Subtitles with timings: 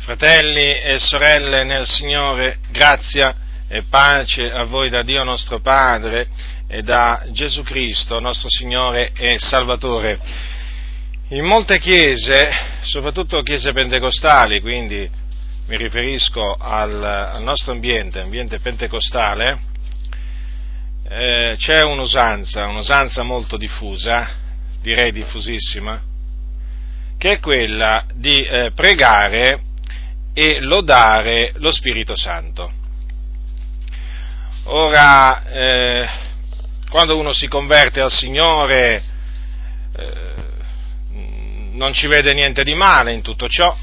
[0.00, 3.36] Fratelli e sorelle nel Signore, grazia
[3.68, 6.26] e pace a voi da Dio nostro Padre
[6.66, 10.18] e da Gesù Cristo, nostro Signore e Salvatore.
[11.28, 12.48] In molte chiese,
[12.80, 15.08] soprattutto chiese pentecostali, quindi
[15.66, 19.60] mi riferisco al, al nostro ambiente, ambiente pentecostale,
[21.10, 24.30] eh, c'è un'usanza, un'usanza molto diffusa,
[24.80, 26.00] direi diffusissima,
[27.18, 29.68] che è quella di eh, pregare
[30.32, 32.70] e lodare lo Spirito Santo.
[34.64, 36.08] Ora, eh,
[36.88, 39.02] quando uno si converte al Signore,
[39.96, 40.34] eh,
[41.72, 43.76] non ci vede niente di male in tutto ciò.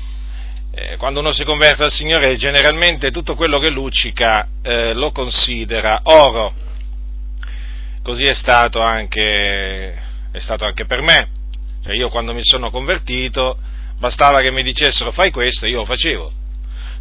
[0.72, 6.02] Eh, quando uno si converte al Signore, generalmente tutto quello che luccica eh, lo considera
[6.04, 6.54] oro.
[8.04, 9.94] Così è stato anche,
[10.32, 11.30] è stato anche per me.
[11.84, 13.58] Cioè io quando mi sono convertito,
[13.98, 16.32] bastava che mi dicessero fai questo io lo facevo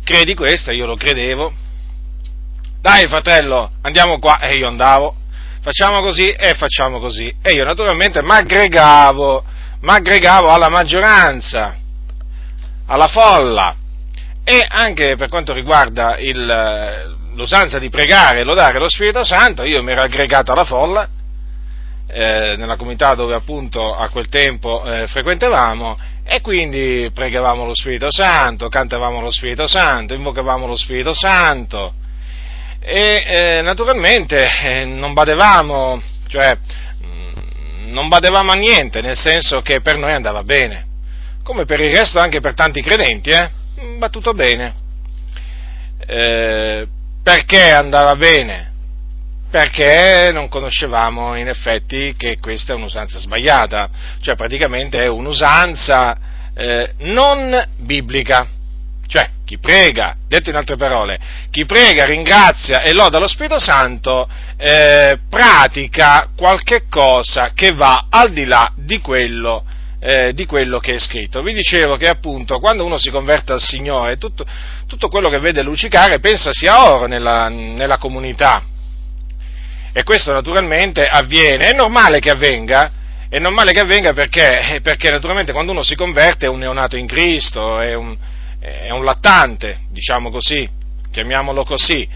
[0.06, 0.70] credi questo?
[0.70, 1.52] Io lo credevo.
[2.80, 5.16] Dai fratello, andiamo qua e io andavo.
[5.60, 7.34] Facciamo così e facciamo così.
[7.42, 9.44] E io naturalmente mi aggregavo,
[9.84, 11.74] aggregavo alla maggioranza,
[12.86, 13.74] alla folla.
[14.44, 19.82] E anche per quanto riguarda il, l'usanza di pregare e lodare lo Spirito Santo, io
[19.82, 21.08] mi ero aggregato alla folla,
[22.06, 28.10] eh, nella comunità dove appunto a quel tempo eh, frequentavamo e quindi pregavamo lo Spirito
[28.10, 31.94] Santo, cantavamo lo Spirito Santo, invocavamo lo Spirito Santo
[32.80, 36.56] e eh, naturalmente eh, non badevamo, cioè
[37.04, 40.86] mm, non badevamo a niente, nel senso che per noi andava bene,
[41.44, 43.50] come per il resto anche per tanti credenti, eh,
[43.98, 44.74] va tutto bene.
[46.06, 46.86] Eh,
[47.22, 48.72] perché andava bene?
[49.50, 53.88] Perché non conoscevamo in effetti che questa è un'usanza sbagliata,
[54.20, 56.16] cioè praticamente è un'usanza
[56.54, 58.46] eh, non biblica.
[59.08, 61.18] Cioè, chi prega, detto in altre parole,
[61.50, 68.32] chi prega, ringrazia e loda lo Spirito Santo, eh, pratica qualche cosa che va al
[68.32, 69.64] di là di quello,
[70.00, 71.42] eh, di quello che è scritto.
[71.42, 74.44] Vi dicevo che appunto quando uno si converte al Signore, tutto,
[74.88, 78.60] tutto quello che vede luccicare pensa sia oro nella, nella comunità,
[79.96, 82.90] e questo naturalmente avviene, è normale che avvenga,
[83.30, 87.06] è normale che avvenga perché, perché naturalmente quando uno si converte è un neonato in
[87.06, 88.14] Cristo, è un,
[88.60, 90.68] è un lattante, diciamo così,
[91.10, 92.06] chiamiamolo così,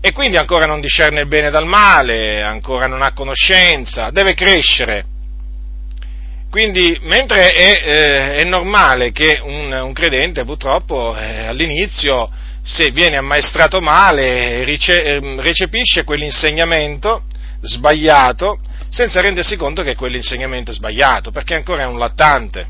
[0.00, 5.04] e quindi ancora non discerne il bene dal male, ancora non ha conoscenza, deve crescere.
[6.50, 12.30] Quindi, mentre è, eh, è normale che un, un, credente purtroppo eh, all'inizio
[12.64, 17.24] se viene ammaestrato male, ehm, recepisce quell'insegnamento
[17.60, 18.58] sbagliato
[18.88, 22.66] senza rendersi conto che quell'insegnamento è sbagliato, perché ancora è un lattante.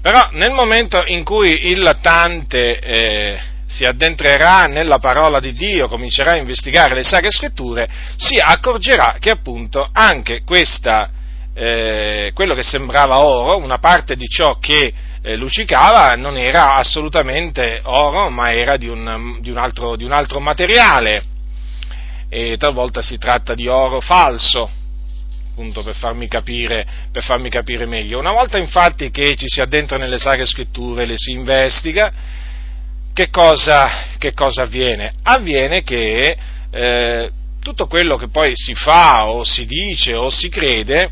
[0.00, 6.32] Però nel momento in cui il lattante eh, si addentrerà nella parola di Dio, comincerà
[6.32, 11.10] a investigare le sacre scritture, si accorgerà che appunto anche questa,
[11.52, 14.92] eh, quello che sembrava oro, una parte di ciò che
[15.28, 20.12] eh, luccicava non era assolutamente oro, ma era di un, di un, altro, di un
[20.12, 21.22] altro materiale.
[22.30, 24.70] E talvolta si tratta di oro falso,
[25.50, 28.18] appunto per farmi, capire, per farmi capire meglio.
[28.18, 32.10] Una volta infatti che ci si addentra nelle sacre scritture, le si investiga,
[33.12, 35.12] che cosa, che cosa avviene?
[35.24, 36.38] Avviene che
[36.70, 41.10] eh, tutto quello che poi si fa o si dice o si crede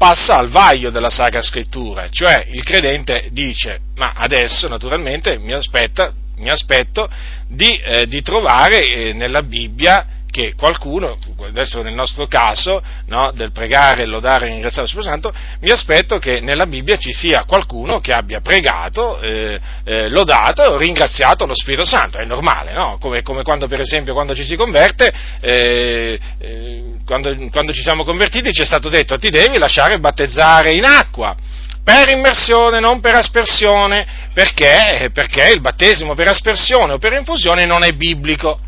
[0.00, 6.10] passa al vaglio della Sacra Scrittura, cioè il credente dice, ma adesso naturalmente mi, aspetta,
[6.36, 7.06] mi aspetto
[7.46, 13.52] di, eh, di trovare eh, nella Bibbia che qualcuno, adesso nel nostro caso, no, del
[13.52, 18.00] pregare, lodare e ringraziare lo Spirito Santo, mi aspetto che nella Bibbia ci sia qualcuno
[18.00, 22.98] che abbia pregato, eh, eh, lodato, ringraziato lo Spirito Santo, è normale, no?
[23.00, 28.04] come, come, quando per esempio quando ci si converte, eh, eh quando, quando ci siamo
[28.04, 31.34] convertiti ci è stato detto ti devi lasciare battezzare in acqua
[31.82, 35.10] per immersione, non per aspersione, perché?
[35.12, 38.58] perché il battesimo per aspersione o per infusione non è biblico.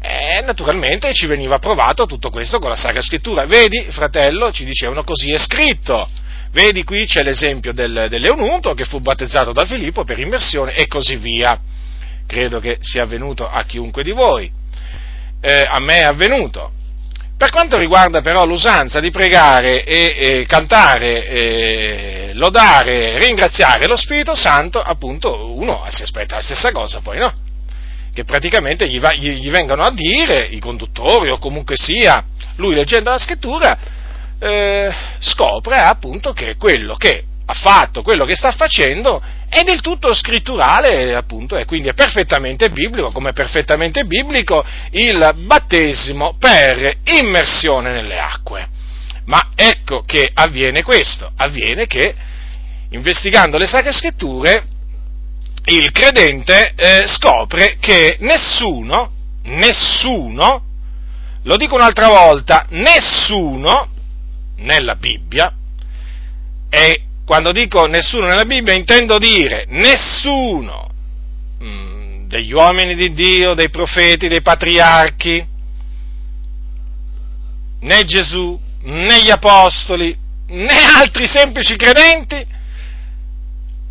[0.00, 3.44] E naturalmente ci veniva provato tutto questo con la Sacra Scrittura.
[3.46, 6.08] Vedi, fratello, ci dicevano così è scritto.
[6.52, 11.16] Vedi qui c'è l'esempio del, dell'Eunuco che fu battezzato da Filippo per immersione e così
[11.16, 11.58] via.
[12.26, 14.50] Credo che sia avvenuto a chiunque di voi.
[15.40, 16.72] Eh, a me è avvenuto.
[17.36, 24.34] Per quanto riguarda però l'usanza di pregare e, e cantare, e lodare, ringraziare lo Spirito
[24.34, 27.45] Santo, appunto uno si aspetta la stessa cosa poi, no?
[28.16, 32.24] Che praticamente gli, va, gli, gli, vengono a dire, i conduttori o comunque sia,
[32.54, 33.78] lui leggendo la scrittura,
[34.38, 40.14] eh, scopre appunto che quello che ha fatto, quello che sta facendo è del tutto
[40.14, 47.92] scritturale, appunto, e quindi è perfettamente biblico, come è perfettamente biblico il battesimo per immersione
[47.92, 48.66] nelle acque.
[49.26, 52.14] Ma ecco che avviene questo, avviene che
[52.88, 54.68] investigando le sacre scritture
[55.66, 59.10] il credente eh, scopre che nessuno,
[59.44, 60.62] nessuno,
[61.42, 63.88] lo dico un'altra volta, nessuno
[64.58, 65.52] nella Bibbia,
[66.68, 70.88] e quando dico nessuno nella Bibbia intendo dire nessuno
[71.58, 75.46] mh, mm, degli uomini di Dio, dei profeti, dei patriarchi,
[77.80, 80.16] né Gesù, né gli apostoli,
[80.48, 82.54] né altri semplici credenti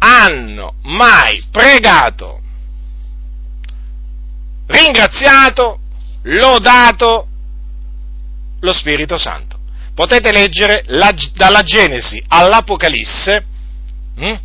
[0.06, 2.40] hanno mai pregato,
[4.68, 5.80] ringraziato,
[6.24, 7.28] lodato
[8.60, 9.58] lo Spirito Santo.
[9.96, 13.46] Potete leggere la, dalla Genesi all'Apocalisse,
[14.18, 14.36] hm?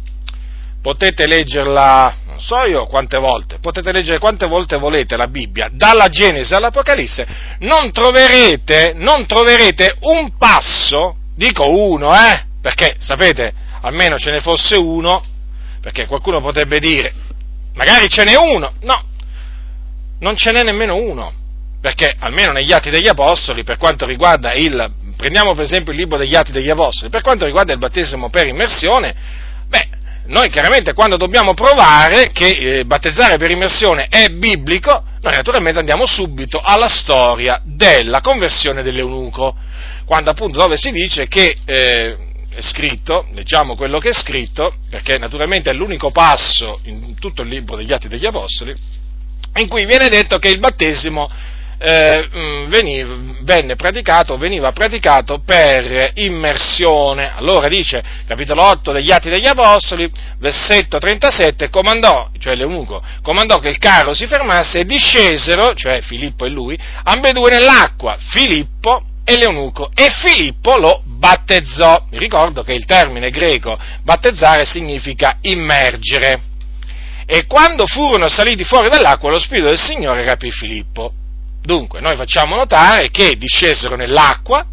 [0.81, 6.09] potete leggerla, non so io quante volte, potete leggere quante volte volete la Bibbia, dalla
[6.09, 7.27] Genesi all'Apocalisse,
[7.61, 13.53] non troverete, non troverete un passo, dico uno, eh, perché sapete,
[13.83, 15.23] almeno ce ne fosse uno,
[15.81, 17.13] perché qualcuno potrebbe dire,
[17.75, 19.05] magari ce n'è uno, no,
[20.21, 21.33] non ce n'è nemmeno uno,
[21.81, 26.19] perché almeno negli Atti degli Apostoli, per quanto riguarda il, prendiamo per esempio il libro
[26.19, 29.15] degli Atti degli Apostoli, per quanto riguarda il battesimo per immersione,
[29.67, 29.89] beh,
[30.27, 36.07] noi chiaramente quando dobbiamo provare che eh, battezzare per immersione è biblico, noi naturalmente andiamo
[36.07, 39.57] subito alla storia della conversione dell'eunuco,
[40.05, 42.17] quando appunto dove si dice che eh,
[42.51, 47.49] è scritto, leggiamo quello che è scritto, perché naturalmente è l'unico passo in tutto il
[47.49, 48.75] libro degli Atti degli Apostoli,
[49.57, 51.31] in cui viene detto che il battesimo
[51.83, 57.33] eh, mm, veniva, venne praticato, veniva praticato per immersione.
[57.35, 63.69] Allora dice, capitolo 8 degli Atti degli Apostoli, versetto 37, comandò, cioè l'eunuco, comandò che
[63.69, 68.17] il carro si fermasse e discesero, cioè Filippo e lui, ambedue nell'acqua.
[68.19, 72.07] Filippo e l'eunuco e Filippo lo battezzò.
[72.11, 76.43] Mi ricordo che il termine greco battezzare significa immergere.
[77.27, 81.13] E quando furono saliti fuori dall'acqua, lo Spirito del Signore rapì Filippo.
[81.63, 84.67] Dunque, noi facciamo notare che discesero nell'acqua,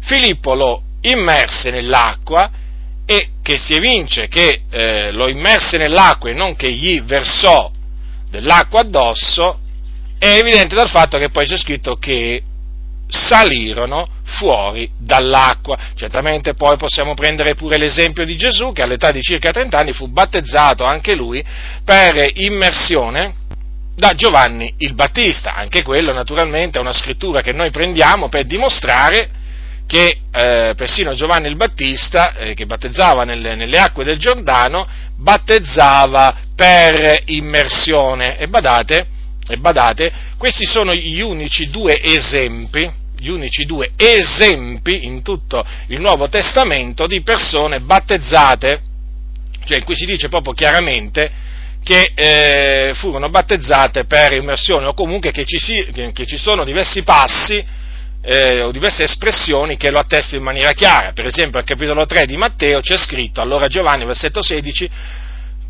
[0.00, 2.50] Filippo lo immerse nell'acqua
[3.06, 7.70] e che si evince che eh, lo immerse nell'acqua e non che gli versò
[8.28, 9.60] dell'acqua addosso,
[10.18, 12.42] è evidente dal fatto che poi c'è scritto che
[13.12, 15.78] salirono fuori dall'acqua.
[15.94, 20.08] Certamente poi possiamo prendere pure l'esempio di Gesù che all'età di circa 30 anni fu
[20.08, 21.44] battezzato anche lui
[21.84, 23.34] per immersione
[23.94, 25.54] da Giovanni il Battista.
[25.54, 29.40] Anche quello naturalmente è una scrittura che noi prendiamo per dimostrare
[29.86, 36.34] che eh, persino Giovanni il Battista, eh, che battezzava nelle, nelle acque del Giordano, battezzava
[36.56, 38.38] per immersione.
[38.38, 39.06] E badate,
[39.46, 46.00] e badate, questi sono gli unici due esempi gli unici due esempi in tutto il
[46.00, 48.82] Nuovo Testamento di persone battezzate,
[49.64, 51.30] cioè in cui si dice proprio chiaramente
[51.84, 57.02] che eh, furono battezzate per immersione o comunque che ci, si, che ci sono diversi
[57.02, 57.64] passi
[58.24, 61.12] eh, o diverse espressioni che lo attestano in maniera chiara.
[61.12, 64.90] Per esempio al capitolo 3 di Matteo c'è scritto, allora Giovanni, versetto 16,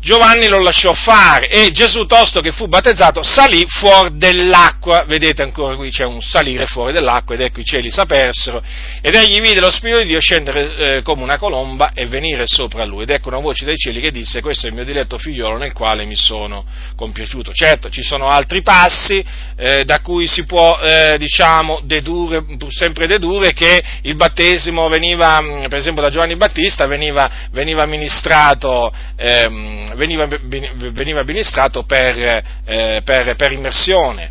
[0.03, 5.05] Giovanni lo lasciò fare e Gesù, tosto che fu battezzato, salì fuori dell'acqua.
[5.07, 8.61] Vedete ancora qui c'è un salire fuori dell'acqua ed ecco i cieli s'apersero
[9.01, 12.83] ed egli vide lo Spirito di Dio scendere eh, come una colomba e venire sopra
[12.83, 13.03] lui.
[13.03, 15.71] Ed ecco una voce dai cieli che disse questo è il mio diletto figliolo nel
[15.71, 16.65] quale mi sono
[16.97, 17.53] compiaciuto.
[17.53, 19.23] Certo, ci sono altri passi
[19.55, 25.77] eh, da cui si può, eh, diciamo, dedurre, sempre dedurre che il battesimo veniva, per
[25.77, 33.51] esempio da Giovanni Battista, veniva, veniva ministrato ehm, veniva, veniva amministrato per, eh, per, per,
[33.51, 34.29] immersione.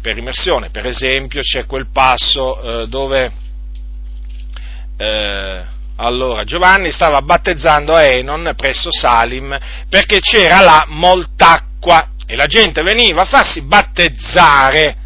[0.00, 0.70] per, immersione.
[0.70, 3.32] Per esempio c'è quel passo eh, dove
[4.96, 5.62] eh,
[5.96, 9.56] allora, Giovanni stava battezzando Enon presso Salim
[9.88, 14.96] perché c'era là molta acqua e la gente veniva a farsi battezzare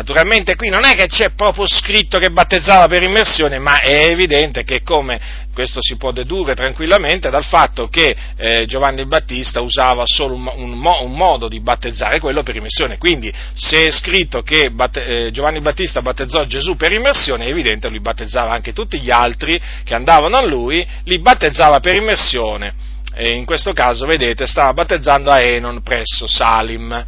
[0.00, 4.64] Naturalmente qui non è che c'è proprio scritto che battezzava per immersione, ma è evidente
[4.64, 5.20] che come
[5.60, 10.50] questo si può dedurre tranquillamente dal fatto che eh, Giovanni il Battista usava solo un,
[10.54, 12.96] un, un, modo di battezzare, quello per immersione.
[12.96, 17.50] Quindi se è scritto che batte, eh, Giovanni il Battista battezzò Gesù per immersione, è
[17.50, 21.94] evidente che lui battezzava anche tutti gli altri che andavano a lui, li battezzava per
[21.94, 22.72] immersione.
[23.14, 27.04] E in questo caso, vedete, stava battezzando a Enon presso Salim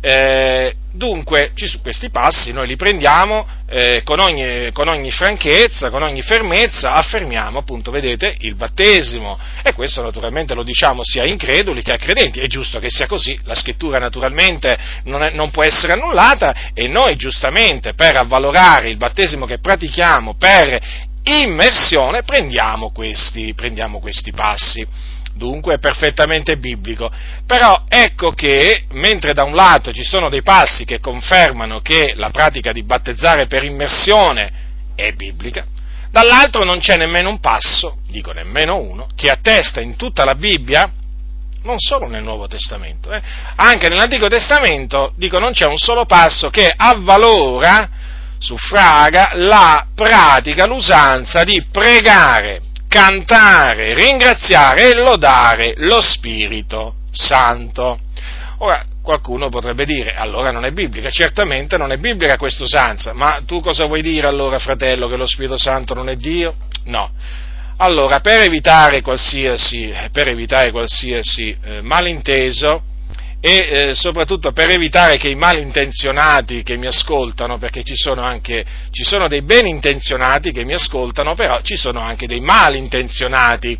[0.00, 6.22] Eh, dunque, questi passi noi li prendiamo eh, con, ogni, con, ogni, franchezza, con ogni
[6.22, 9.38] fermezza, affermiamo appunto, vedete, il battesimo.
[9.62, 13.06] E questo naturalmente lo diciamo sia a increduli che a credenti, è giusto che sia
[13.06, 16.70] così, la scrittura naturalmente non, è, non può essere annullata.
[16.74, 24.30] E noi giustamente per avvalorare il battesimo che pratichiamo per immersione prendiamo questi, prendiamo questi
[24.30, 24.86] passi
[25.36, 27.10] dunque è perfettamente biblico.
[27.46, 32.30] Però ecco che, mentre da un lato ci sono dei passi che confermano che la
[32.30, 34.64] pratica di battezzare per immersione
[34.94, 35.64] è biblica,
[36.10, 40.90] dall'altro non c'è nemmeno un passo, dico nemmeno uno, che attesta in tutta la Bibbia,
[41.62, 43.20] non solo nel Nuovo Testamento, eh,
[43.56, 47.88] anche nell'Antico Testamento, dico non c'è un solo passo che avvalora,
[48.38, 57.98] suffraga la pratica, l'usanza di pregare cantare, ringraziare e lodare lo Spirito Santo.
[58.58, 63.40] Ora, qualcuno potrebbe dire, allora non è biblica, certamente non è biblica questa usanza, ma
[63.46, 66.54] tu cosa vuoi dire allora, fratello, che lo Spirito Santo non è Dio?
[66.84, 67.10] No.
[67.78, 72.82] Allora, per evitare qualsiasi, per evitare qualsiasi eh, malinteso,
[73.46, 78.64] e eh, soprattutto per evitare che i malintenzionati che mi ascoltano, perché ci sono anche
[78.90, 83.78] ci sono dei ben intenzionati che mi ascoltano, però ci sono anche dei malintenzionati.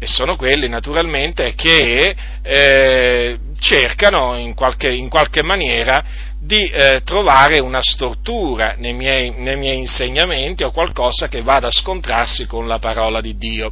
[0.00, 6.02] E sono quelli naturalmente che eh, cercano in qualche, in qualche, maniera
[6.40, 11.72] di eh, trovare una stortura nei miei, nei miei insegnamenti o qualcosa che vada a
[11.72, 13.70] scontrarsi con la parola di Dio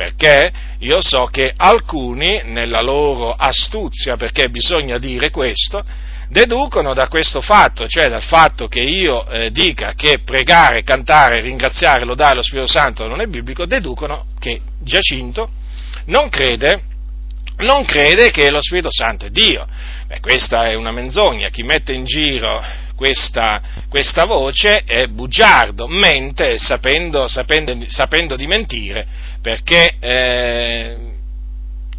[0.00, 5.84] perché io so che alcuni, nella loro astuzia, perché bisogna dire questo,
[6.30, 12.06] deducono da questo fatto, cioè dal fatto che io eh, dica che pregare, cantare, ringraziare,
[12.06, 15.50] lodare lo Spirito Santo non è biblico, deducono che Giacinto
[16.06, 16.82] non crede,
[17.58, 19.66] non crede che lo Spirito Santo è Dio.
[20.06, 26.58] Beh, questa è una menzogna, chi mette in giro questa, questa voce è bugiardo, mente
[26.58, 29.06] sapendo, sapendo, sapendo di mentire,
[29.40, 30.96] perché eh,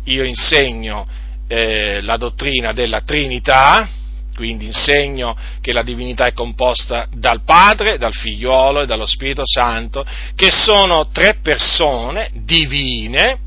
[0.05, 1.07] io insegno
[1.47, 3.87] eh, la dottrina della Trinità,
[4.35, 10.05] quindi insegno che la divinità è composta dal Padre, dal Figliolo e dallo Spirito Santo,
[10.35, 13.37] che sono tre persone divine,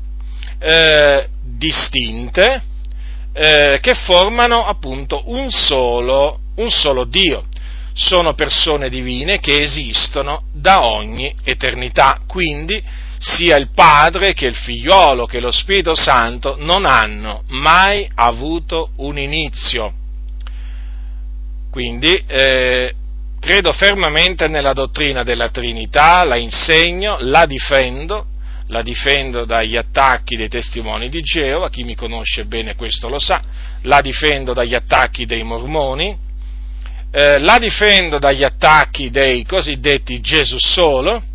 [0.59, 2.61] eh, distinte,
[3.33, 7.45] eh, che formano appunto un solo un solo Dio.
[7.93, 12.81] Sono persone divine che esistono da ogni eternità, quindi
[13.25, 19.17] sia il Padre che il Figliolo che lo Spirito Santo non hanno mai avuto un
[19.17, 19.91] inizio.
[21.71, 22.93] Quindi eh,
[23.39, 28.27] credo fermamente nella dottrina della Trinità, la insegno, la difendo,
[28.67, 33.41] la difendo dagli attacchi dei testimoni di Geova, chi mi conosce bene questo lo sa,
[33.81, 36.15] la difendo dagli attacchi dei mormoni,
[37.09, 41.33] eh, la difendo dagli attacchi dei cosiddetti Gesù solo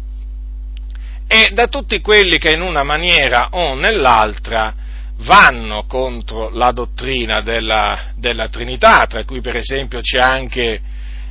[1.32, 4.74] e da tutti quelli che in una maniera o nell'altra
[5.18, 10.80] vanno contro la dottrina della, della Trinità, tra cui per esempio c'è anche,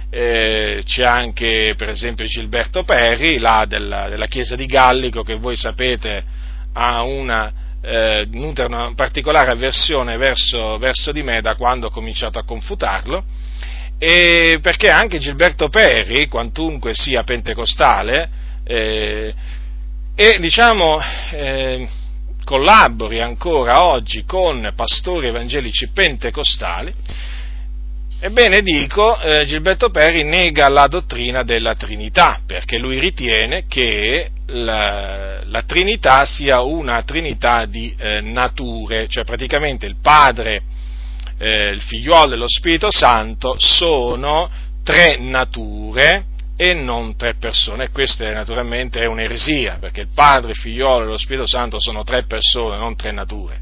[0.09, 5.57] eh, c'è anche per esempio Gilberto Perri, là della, della, Chiesa di Gallico, che voi
[5.57, 6.23] sapete
[6.71, 7.51] ha una,
[7.81, 13.21] eh, una particolare avversione verso, verso di me da quando ho cominciato a confutarlo,
[13.97, 19.33] e perché anche Gilberto Perri, quantunque sia pentecostale, eh,
[20.21, 20.99] e diciamo
[21.31, 21.87] eh,
[22.43, 26.93] collabori ancora oggi con pastori evangelici pentecostali,
[28.19, 35.41] ebbene dico, eh, Gilberto Perri nega la dottrina della Trinità, perché lui ritiene che la,
[35.45, 40.63] la Trinità sia una Trinità di eh, nature, cioè praticamente il Padre,
[41.37, 44.49] eh, il figliuolo e lo Spirito Santo sono
[44.83, 46.25] tre nature
[46.61, 47.85] e non tre persone.
[47.85, 52.03] E questa naturalmente è un'eresia, perché il Padre, il figliuolo e lo Spirito Santo sono
[52.03, 53.61] tre persone, non tre nature.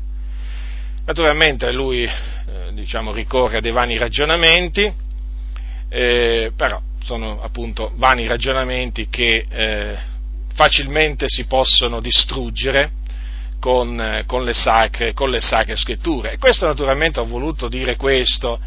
[1.06, 4.92] Naturalmente lui eh, diciamo, ricorre a dei vani ragionamenti,
[5.90, 9.98] eh, però sono appunto vani ragionamenti che eh,
[10.56, 12.94] facilmente si possono distruggere
[13.60, 16.32] con, eh, con, le sacre, con, le sacre, scritture.
[16.32, 18.60] E questo naturalmente ho voluto dire questo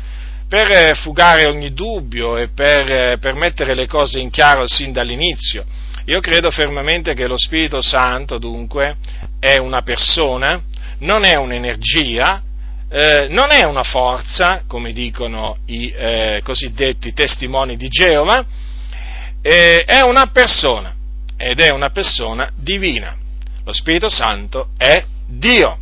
[0.50, 4.90] per eh, fugare ogni dubbio e per, eh, per mettere le cose in chiaro sin
[4.90, 5.64] dall'inizio.
[6.06, 8.96] Io credo fermamente che lo Spirito Santo, dunque,
[9.38, 10.60] è una persona,
[10.98, 12.42] non è un'energia,
[12.90, 18.44] eh, non è una forza, come dicono i eh, cosiddetti testimoni di Geova,
[19.40, 20.92] eh, è una persona
[21.36, 23.16] ed è una persona divina.
[23.62, 25.78] Lo Spirito Santo è Dio.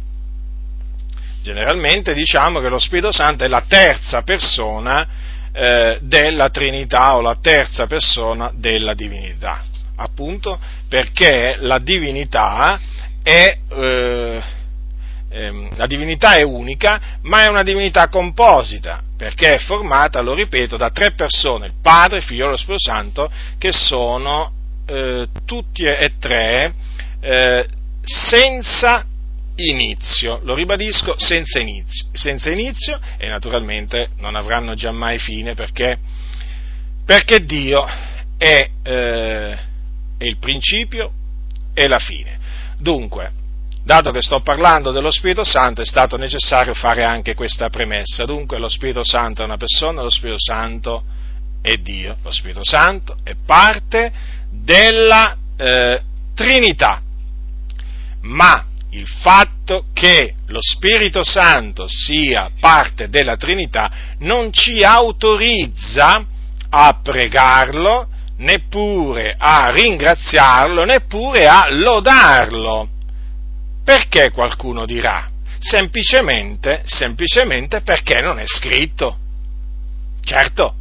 [1.48, 5.08] Generalmente diciamo che lo Spirito Santo è la terza persona
[5.50, 9.62] eh, della Trinità o la terza persona della divinità,
[9.96, 12.78] appunto perché la divinità
[13.22, 14.42] è, eh,
[15.30, 20.76] ehm, la divinità è unica, ma è una divinità composita, perché è formata, lo ripeto,
[20.76, 24.52] da tre persone, il Padre, il Figlio e lo Spirito Santo, che sono
[24.86, 26.74] eh, tutti e tre
[27.20, 27.66] eh,
[28.02, 29.06] senza
[29.58, 35.98] inizio, lo ribadisco, senza inizio, senza inizio e naturalmente non avranno giammai fine perché,
[37.04, 37.84] perché Dio
[38.36, 39.52] è, eh,
[40.16, 41.12] è il principio
[41.74, 42.38] e la fine.
[42.78, 43.32] Dunque,
[43.82, 48.24] dato che sto parlando dello Spirito Santo, è stato necessario fare anche questa premessa.
[48.24, 51.02] Dunque, lo Spirito Santo è una persona, lo Spirito Santo
[51.60, 54.12] è Dio, lo Spirito Santo è parte
[54.50, 56.00] della eh,
[56.34, 57.02] Trinità.
[58.20, 63.90] Ma il fatto che lo Spirito Santo sia parte della Trinità
[64.20, 66.24] non ci autorizza
[66.70, 72.88] a pregarlo, neppure a ringraziarlo, neppure a lodarlo.
[73.84, 75.30] Perché qualcuno dirà?
[75.58, 79.16] Semplicemente, semplicemente perché non è scritto.
[80.22, 80.74] Certo,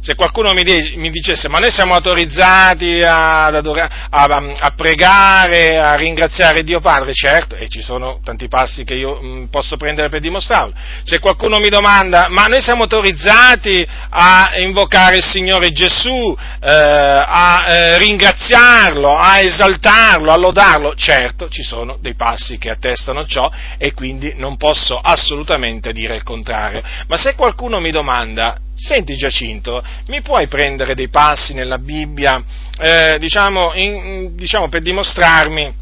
[0.00, 5.78] se qualcuno mi, de- mi, dicesse ma noi siamo autorizzati ad adorare, a, a, pregare,
[5.78, 9.76] a ringraziare Dio Padre, certo, e ci sono tanti passi che io mh, mm, posso
[9.76, 10.74] prendere per dimostrarlo.
[11.04, 17.64] Se qualcuno mi domanda ma noi siamo autorizzati a invocare il Signore Gesù, eh, a
[17.68, 23.92] eh, ringraziarlo, a esaltarlo, a lodarlo, certo, ci sono dei passi che attestano ciò e
[23.92, 26.82] quindi non posso assolutamente dire il contrario.
[27.06, 32.40] Ma se qualcuno mi domanda Senti Giacinto, mi puoi prendere dei passi nella Bibbia,
[32.78, 35.74] eh, diciamo, in, diciamo, per dimostrarmi,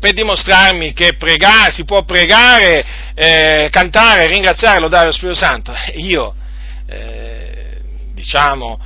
[0.00, 5.72] per dimostrarmi che pregare, si può pregare, eh, cantare, ringraziare, lodare lo Spirito Santo?
[5.94, 6.34] Io,
[6.88, 7.80] eh,
[8.12, 8.76] diciamo,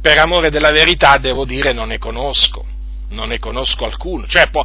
[0.00, 2.64] per amore della verità devo dire non ne conosco,
[3.10, 4.26] non ne conosco alcuno.
[4.26, 4.64] Cioè, può,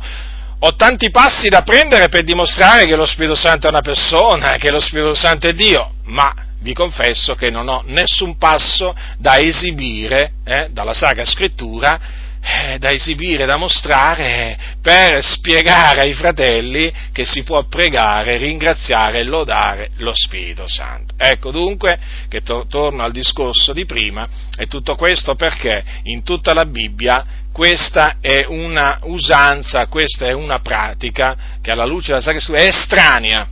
[0.59, 4.71] ho tanti passi da prendere per dimostrare che lo Spirito Santo è una persona, che
[4.71, 10.31] lo Spirito Santo è Dio, ma vi confesso che non ho nessun passo da esibire
[10.43, 11.99] eh, dalla Sacra Scrittura,
[12.41, 19.23] eh, da esibire, da mostrare per spiegare ai fratelli che si può pregare, ringraziare e
[19.23, 21.13] lodare lo Spirito Santo.
[21.19, 26.55] Ecco dunque che to- torno al discorso di prima e tutto questo perché in tutta
[26.55, 32.39] la Bibbia questa è una usanza, questa è una pratica che alla luce della Sacra
[32.39, 33.47] Scrittura è estranea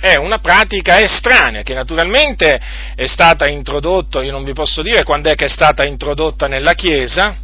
[0.00, 2.60] è una pratica estranea che naturalmente
[2.94, 6.74] è stata introdotta, io non vi posso dire quando è che è stata introdotta nella
[6.74, 7.36] Chiesa,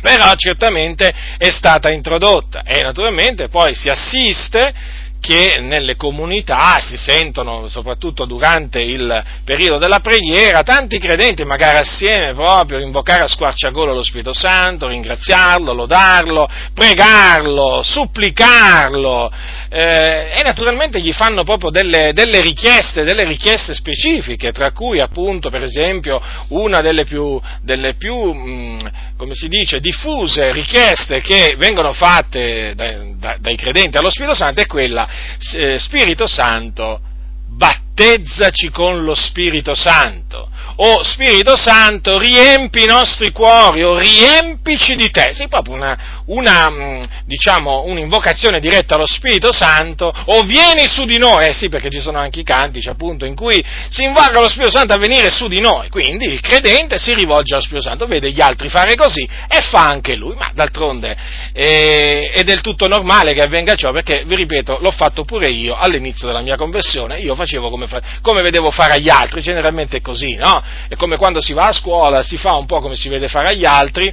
[0.00, 4.72] però certamente è stata introdotta e naturalmente poi si assiste
[5.20, 12.32] che nelle comunità si sentono, soprattutto durante il periodo della preghiera, tanti credenti magari assieme
[12.32, 19.30] proprio invocare a squarciagolo lo Spirito Santo, ringraziarlo, lodarlo, pregarlo, supplicarlo
[19.72, 25.48] eh, e naturalmente gli fanno proprio delle, delle, richieste, delle richieste specifiche, tra cui appunto
[25.48, 28.78] per esempio una delle più, delle più mh, mm,
[29.16, 34.66] come si dice, diffuse richieste che vengono fatte dai, dai credenti allo Spirito Santo è
[34.66, 35.08] quella
[35.54, 37.00] eh, Spirito Santo,
[37.46, 40.48] battezzaci con lo Spirito Santo
[40.82, 45.34] o Spirito Santo, riempi i nostri cuori o riempici di te.
[45.34, 51.18] Sì, proprio una, una, mm, diciamo, un'invocazione diretta allo Spirito Santo o vieni su di
[51.18, 51.46] noi.
[51.46, 54.70] Eh sì, perché ci sono anche i cantici appunto in cui si invoca lo Spirito
[54.70, 55.88] Santo a venire su di noi.
[55.88, 59.86] Quindi il credente si rivolge allo Spirito Santo, vede gli altri fare così e fa
[59.86, 60.34] anche lui.
[60.36, 61.16] Ma d'altronde
[61.52, 65.74] eh, è del tutto normale che avvenga ciò perché, vi ripeto, l'ho fatto pure io
[65.74, 67.18] all'inizio della mia conversione.
[67.18, 70.62] Io facevo come, fa, come vedevo fare agli altri, generalmente è così, no?
[70.88, 73.48] È come quando si va a scuola, si fa un po' come si vede fare
[73.48, 74.12] agli altri,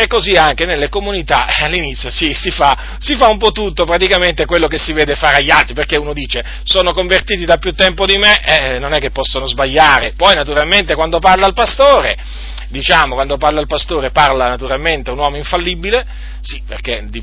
[0.00, 4.44] e così anche nelle comunità all'inizio sì, si, fa, si fa un po' tutto, praticamente
[4.44, 8.06] quello che si vede fare agli altri, perché uno dice sono convertiti da più tempo
[8.06, 10.12] di me, eh, non è che possono sbagliare.
[10.16, 12.16] Poi naturalmente quando parla il pastore,
[12.68, 16.06] diciamo, quando parla il pastore parla naturalmente un uomo infallibile,
[16.42, 17.20] sì, perché di,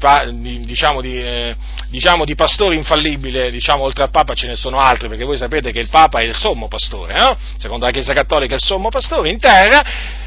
[0.66, 1.56] diciamo, di, eh,
[1.88, 5.72] diciamo, di pastore infallibile, diciamo, oltre al Papa ce ne sono altri, perché voi sapete
[5.72, 7.38] che il Papa è il sommo pastore, no?
[7.58, 10.24] secondo la Chiesa Cattolica è il sommo pastore in terra,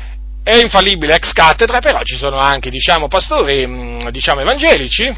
[0.48, 5.14] è infallibile ex cattedra, però ci sono anche, diciamo, pastori, mm, diciamo, evangelici,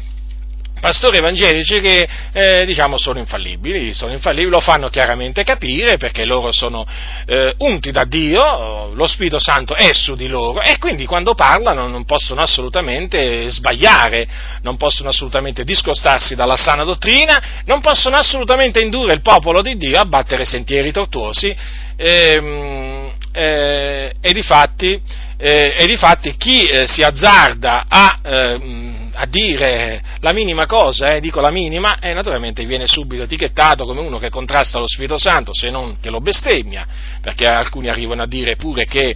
[0.81, 6.51] pastori evangelici che eh, diciamo sono infallibili, sono infallibili, lo fanno chiaramente capire perché loro
[6.51, 6.85] sono
[7.27, 11.87] eh, unti da Dio, lo Spirito Santo è su di loro e quindi quando parlano
[11.87, 14.27] non possono assolutamente sbagliare,
[14.63, 19.99] non possono assolutamente discostarsi dalla sana dottrina, non possono assolutamente indurre il popolo di Dio
[19.99, 21.55] a battere sentieri tortuosi
[22.01, 22.90] ehm,
[23.31, 25.01] eh, e di fatti,
[25.37, 31.41] eh, difatti chi eh, si azzarda a ehm, a dire la minima cosa, eh, dico
[31.41, 35.69] la minima, e naturalmente viene subito etichettato come uno che contrasta lo Spirito Santo, se
[35.69, 36.85] non che lo bestemmia,
[37.21, 39.15] perché alcuni arrivano a dire pure che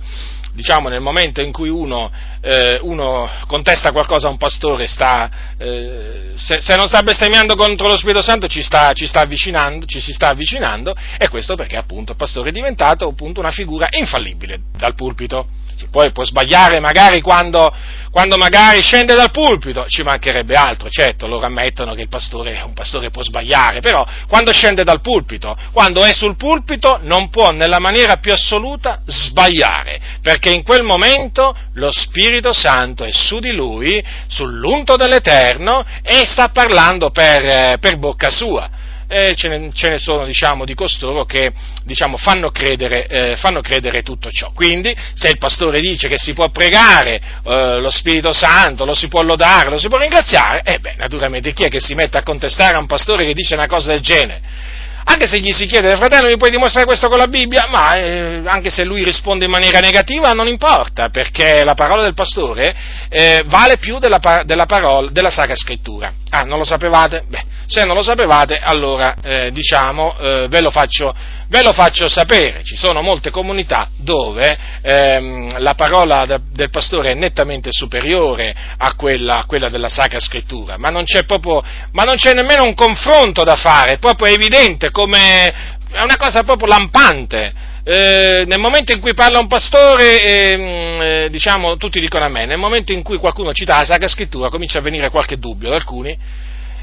[0.54, 2.10] diciamo, nel momento in cui uno,
[2.46, 7.88] eh, uno, contesta qualcosa a un pastore, sta, eh, se, se, non sta bestemmiando contro
[7.88, 12.12] lo Spirito Santo ci, sta, ci, sta ci, si sta avvicinando, e questo perché appunto
[12.12, 15.48] il pastore è diventato appunto una figura infallibile dal pulpito.
[15.92, 17.70] Poi può sbagliare magari quando,
[18.10, 22.72] quando, magari scende dal pulpito, ci mancherebbe altro, certo, loro ammettono che il pastore, un
[22.72, 27.80] pastore può sbagliare, però quando scende dal pulpito, quando è sul pulpito, non può nella
[27.80, 34.04] maniera più assoluta sbagliare, perché in quel momento lo Spirito Santo è su di lui,
[34.28, 38.70] sull'unto dell'Eterno, e sta parlando per, per bocca sua
[39.08, 41.52] eh, ce, ne, ce, ne, sono diciamo, di costoro che
[41.84, 44.52] diciamo, fanno, credere, eh, fanno, credere, tutto ciò.
[44.54, 49.08] Quindi se il pastore dice che si può pregare eh, lo Spirito Santo, lo si
[49.08, 52.24] può lodare, lo si può ringraziare, eh beh, naturalmente chi è che si mette a
[52.24, 54.74] contestare a un pastore che dice una cosa del genere?
[55.08, 57.68] Anche se gli si chiede, fratello, mi puoi dimostrare questo con la Bibbia?
[57.70, 62.16] Ma eh, anche se lui risponde in maniera negativa, non importa, perché la parola del
[62.16, 62.76] pastore
[63.08, 66.12] eh, vale più della, della, parola, della Sacra Scrittura.
[66.32, 67.24] Ah, non lo sapevate?
[67.28, 71.16] Beh, se non lo sapevate, allora eh, diciamo, eh, ve lo, faccio,
[71.48, 72.64] ve, lo faccio, sapere.
[72.64, 78.94] Ci sono molte comunità dove ehm, la parola de, del pastore è nettamente superiore a
[78.96, 82.74] quella, a quella, della Sacra Scrittura, ma non c'è proprio, ma non c'è nemmeno un
[82.74, 85.54] confronto da fare, è proprio evidente come
[85.92, 87.74] è una cosa proprio lampante.
[87.88, 92.46] Eh, nel momento in cui parla un pastore, eh, eh, diciamo, tutti dicono a me,
[92.46, 95.76] nel momento in cui qualcuno cita la Sacra Scrittura comincia a venire qualche dubbio da
[95.76, 96.18] alcuni,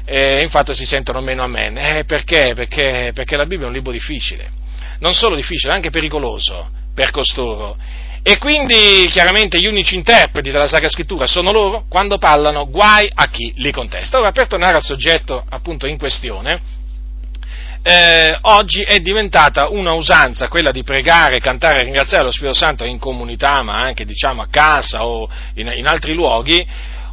[0.05, 1.77] eh, infatti si sentono meno amen.
[1.77, 2.53] Eh, perché?
[2.55, 3.11] perché?
[3.13, 4.49] Perché la Bibbia è un libro difficile,
[4.99, 7.77] non solo difficile, anche pericoloso per costoro.
[8.25, 13.27] E quindi chiaramente gli unici interpreti della Sacra Scrittura sono loro, quando parlano guai a
[13.27, 14.17] chi li contesta.
[14.17, 16.61] Ora, per tornare al soggetto appunto in questione,
[17.85, 22.85] eh, oggi è diventata una usanza quella di pregare, cantare e ringraziare lo Spirito Santo
[22.85, 26.65] in comunità, ma anche diciamo a casa o in, in altri luoghi,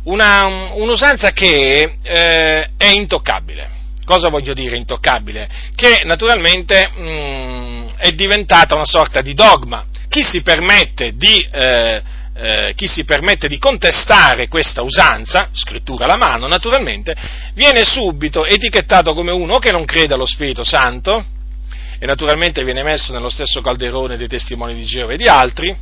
[0.05, 3.79] una, un'usanza che eh, è intoccabile.
[4.05, 5.49] Cosa voglio dire intoccabile?
[5.75, 9.87] Che naturalmente mh, mm, è diventata una sorta di dogma.
[10.09, 12.03] Chi si permette di, eh,
[12.35, 17.15] eh, chi si permette di contestare questa usanza, scrittura alla mano naturalmente,
[17.55, 21.25] viene subito etichettato come uno che non crede allo Spirito Santo,
[22.03, 25.77] e naturalmente viene messo nello stesso calderone dei testimoni di Geova e di altri,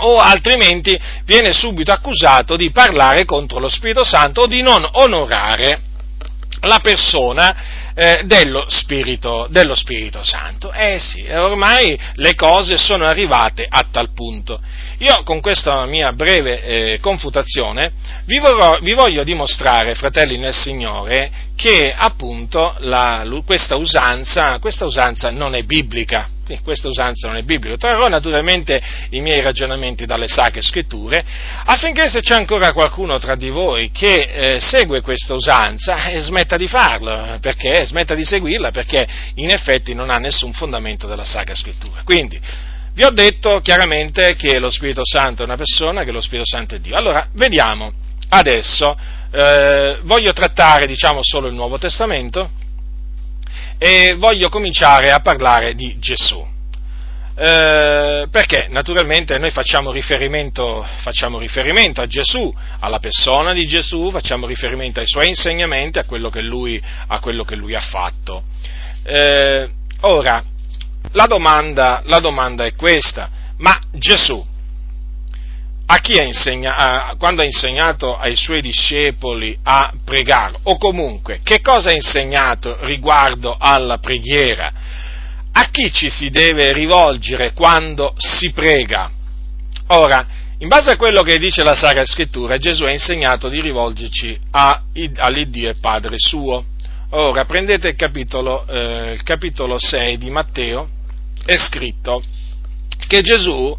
[0.00, 5.88] o altrimenti viene subito accusato di parlare contro lo Spirito Santo o di non onorare
[6.62, 10.72] la persona eh, dello, Spirito, dello, Spirito, Santo.
[10.72, 14.60] Eh sì, ormai le cose sono arrivate a tal punto.
[14.98, 17.92] Io con questa mia breve eh, confutazione
[18.24, 25.30] vi, vorrò, vi, voglio dimostrare, fratelli nel Signore, che appunto la, questa, usanza, questa usanza
[25.30, 26.26] non è biblica
[26.64, 27.76] questa usanza non è biblica.
[27.76, 31.24] Trarrò naturalmente i miei ragionamenti dalle sacre scritture,
[31.64, 36.56] affinché se c'è ancora qualcuno tra di voi che eh, segue questa usanza, eh, smetta
[36.56, 41.54] di farlo, perché smetta di seguirla, perché in effetti non ha nessun fondamento della sacra
[41.54, 42.02] scrittura.
[42.02, 42.40] Quindi,
[42.94, 46.74] vi ho detto chiaramente che lo Spirito Santo è una persona, che lo Spirito Santo
[46.74, 46.96] è Dio.
[46.96, 47.92] Allora, vediamo
[48.30, 48.96] adesso,
[49.30, 52.50] eh, voglio trattare, diciamo, solo il Nuovo Testamento,
[53.78, 56.46] e voglio cominciare a parlare di Gesù.
[57.34, 64.46] Eh, perché naturalmente noi facciamo riferimento, facciamo riferimento, a Gesù, alla persona di Gesù, facciamo
[64.46, 66.82] riferimento ai suoi insegnamenti, a quello che lui,
[67.46, 68.42] che lui ha fatto.
[69.02, 70.44] Eh, ora,
[71.12, 74.44] la domanda, la domanda è questa, ma Gesù
[75.92, 81.88] a ha insegnato, quando ha insegnato ai suoi discepoli a pregare, o comunque che cosa
[81.88, 84.72] ha insegnato riguardo alla preghiera,
[85.50, 89.10] a chi ci si deve rivolgere quando si prega.
[89.88, 90.24] Ora,
[90.58, 94.80] in base a quello che dice la Sacra Scrittura, Gesù ha insegnato di rivolgerci a,
[95.16, 96.66] all'Iddio e Padre suo.
[97.10, 100.88] Ora, prendete il capitolo, eh, il capitolo 6 di Matteo,
[101.44, 102.22] è scritto
[103.08, 103.76] che Gesù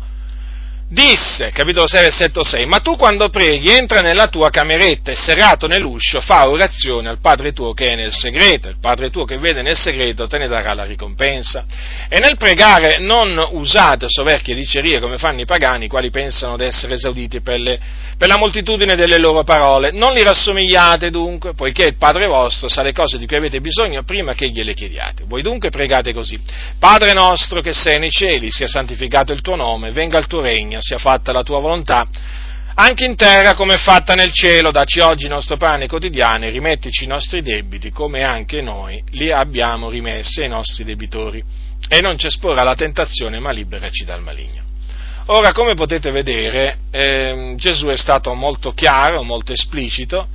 [0.92, 5.66] disse, capitolo 6, versetto 6, ma tu quando preghi entra nella tua cameretta e serrato
[5.66, 9.62] nell'uscio fa orazione al Padre tuo che è nel segreto, il Padre tuo che vede
[9.62, 11.66] nel segreto te ne darà la ricompensa.
[12.10, 16.96] E nel pregare non usate soverchie dicerie come fanno i pagani, quali pensano di essere
[16.96, 17.80] esauditi per, le,
[18.18, 19.92] per la moltitudine delle loro parole.
[19.92, 24.04] Non li rassomigliate dunque, poiché il Padre vostro sa le cose di cui avete bisogno
[24.04, 25.24] prima che gliele chiediate.
[25.26, 26.38] Voi dunque pregate così,
[26.78, 30.80] Padre nostro che sei nei cieli, sia santificato il tuo nome, venga il tuo regno
[30.82, 32.08] sia fatta la tua volontà,
[32.74, 36.50] anche in terra come è fatta nel cielo, dacci oggi il nostro pane quotidiano e
[36.50, 41.44] rimettici i nostri debiti come anche noi li abbiamo rimessi ai nostri debitori
[41.88, 44.64] e non ci esporre alla tentazione ma liberaci dal maligno.
[45.28, 50.28] Ora, come potete vedere, eh, Gesù è stato molto chiaro, molto esplicito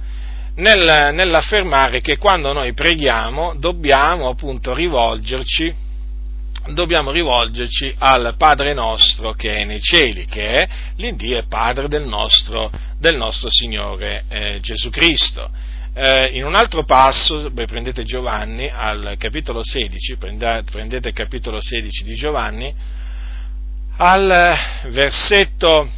[0.57, 5.75] nel, nell'affermare che quando noi preghiamo dobbiamo appunto rivolgerci
[6.73, 12.07] dobbiamo rivolgerci al Padre nostro che è nei cieli, che è l'Iddio e Padre del
[12.07, 15.49] nostro, del nostro Signore eh, Gesù Cristo.
[15.95, 21.61] Eh, in un altro passo, beh, prendete Giovanni al capitolo 16, prendete, prendete il capitolo
[21.61, 22.75] 16 di Giovanni,
[23.97, 24.55] al
[24.91, 25.89] versetto,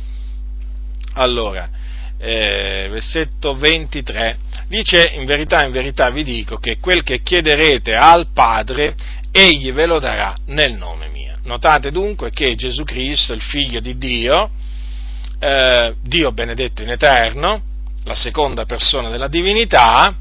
[1.14, 1.68] allora,
[2.16, 8.28] eh, versetto 23, dice in verità, in verità vi dico che quel che chiederete al
[8.32, 8.94] Padre
[9.38, 11.36] egli ve lo darà nel nome mio.
[11.44, 14.50] Notate dunque che Gesù Cristo, il figlio di Dio,
[15.38, 17.62] eh, Dio benedetto in eterno,
[18.04, 20.14] la seconda persona della divinità,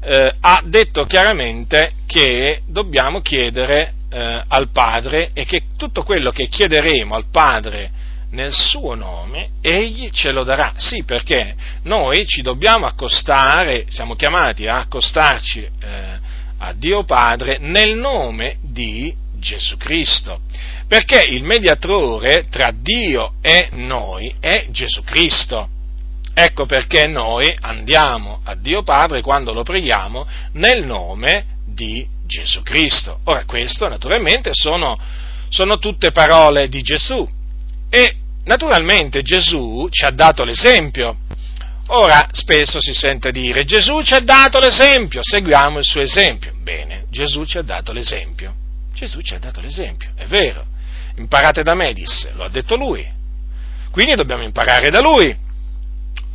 [0.00, 6.48] eh, ha detto chiaramente che dobbiamo chiedere eh, al Padre e che tutto quello che
[6.48, 7.90] chiederemo al Padre
[8.30, 10.72] nel suo nome, egli ce lo darà.
[10.76, 16.18] Sì, perché noi ci dobbiamo accostare, siamo chiamati a accostarci eh,
[16.64, 20.40] a Dio Padre nel nome di Gesù Cristo.
[20.86, 25.68] Perché il mediatore tra Dio e noi è Gesù Cristo.
[26.34, 33.18] Ecco perché noi andiamo a Dio Padre quando lo preghiamo nel nome di Gesù Cristo.
[33.24, 34.96] Ora, questo naturalmente sono,
[35.48, 37.28] sono tutte parole di Gesù
[37.90, 41.18] e naturalmente Gesù ci ha dato l'esempio.
[41.94, 46.54] Ora, spesso si sente dire Gesù ci ha dato l'esempio, seguiamo il suo esempio.
[46.62, 48.54] Bene, Gesù ci ha dato l'esempio.
[48.94, 50.64] Gesù ci ha dato l'esempio, è vero.
[51.16, 53.06] Imparate da me, disse, lo ha detto lui.
[53.90, 55.36] Quindi dobbiamo imparare da lui.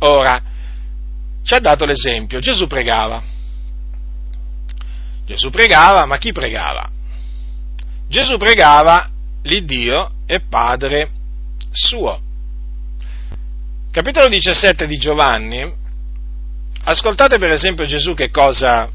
[0.00, 0.40] Ora,
[1.42, 3.20] ci ha dato l'esempio, Gesù pregava.
[5.26, 6.88] Gesù pregava, ma chi pregava?
[8.08, 9.10] Gesù pregava
[9.42, 11.10] l'Iddio e Padre
[11.72, 12.26] suo
[13.98, 15.74] capitolo 17 di Giovanni,
[16.84, 18.88] ascoltate per esempio Gesù che cosa,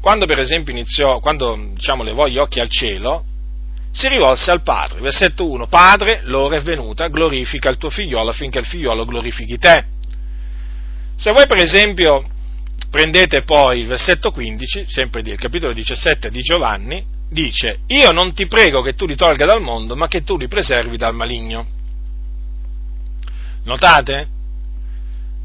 [0.00, 3.22] quando per esempio iniziò, quando diciamo levò gli occhi al cielo,
[3.92, 5.02] si rivolse al Padre.
[5.02, 9.84] Versetto 1, Padre, l'ora è venuta, glorifica il tuo figliolo affinché il figliolo glorifichi te.
[11.16, 12.24] Se voi per esempio
[12.90, 18.46] prendete poi il versetto 15, sempre del capitolo 17 di Giovanni, dice, io non ti
[18.46, 21.66] prego che tu li tolga dal mondo, ma che tu li preservi dal maligno.
[23.64, 24.28] Notate?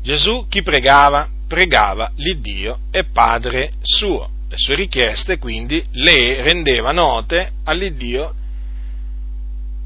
[0.02, 1.28] Gesù chi pregava?
[1.48, 4.30] Pregava l'Iddio e Padre suo.
[4.50, 8.34] Le sue richieste quindi le rendeva note all'Iddio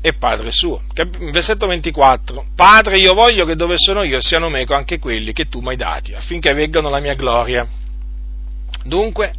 [0.02, 0.84] e Padre suo.
[1.32, 2.46] Versetto 24.
[2.56, 5.76] Padre, io voglio che dove sono io siano meco anche quelli che tu mi hai
[5.76, 7.68] dati, affinché veggano la mia gloria.
[8.84, 9.34] Dunque,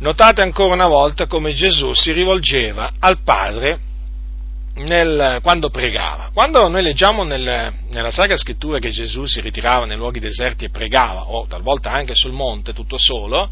[0.00, 3.78] notate ancora una volta come Gesù si rivolgeva al Padre
[4.74, 6.30] nel, quando pregava.
[6.32, 10.70] Quando noi leggiamo nel, nella Sacra Scrittura che Gesù si ritirava nei luoghi deserti e
[10.70, 13.50] pregava, o talvolta anche sul monte tutto solo,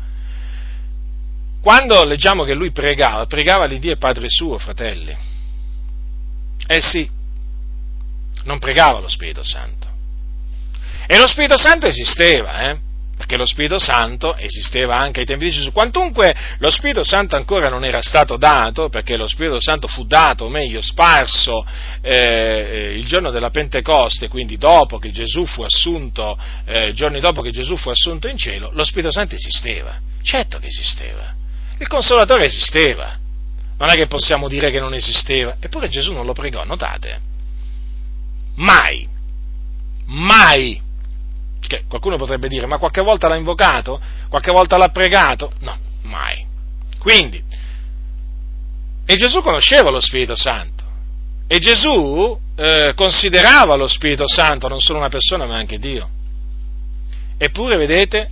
[1.62, 5.16] quando leggiamo che lui pregava, pregava l'Iddio e Padre suo, fratelli.
[6.66, 7.08] Eh sì,
[8.44, 9.90] non pregava lo Spirito Santo.
[11.06, 12.78] E lo Spirito Santo esisteva, eh?
[13.22, 15.70] Perché lo Spirito Santo esisteva anche ai tempi di Gesù.
[15.70, 20.46] Quantunque lo Spirito Santo ancora non era stato dato, perché lo Spirito Santo fu dato,
[20.46, 21.64] o meglio, sparso
[22.00, 27.52] eh, il giorno della Pentecoste, quindi dopo che Gesù fu assunto, eh, giorni dopo che
[27.52, 29.96] Gesù fu assunto in cielo, lo Spirito Santo esisteva.
[30.20, 31.32] Certo che esisteva.
[31.78, 33.16] Il Consolatore esisteva.
[33.78, 35.56] Non è che possiamo dire che non esisteva.
[35.60, 37.20] Eppure Gesù non lo pregò, notate.
[38.56, 39.08] Mai.
[40.06, 40.90] Mai
[41.66, 44.00] che qualcuno potrebbe dire, ma qualche volta l'ha invocato?
[44.28, 45.52] Qualche volta l'ha pregato?
[45.60, 46.44] No, mai.
[46.98, 47.42] Quindi,
[49.04, 50.84] e Gesù conosceva lo Spirito Santo.
[51.46, 56.08] E Gesù eh, considerava lo Spirito Santo non solo una persona, ma anche Dio.
[57.36, 58.30] Eppure, vedete,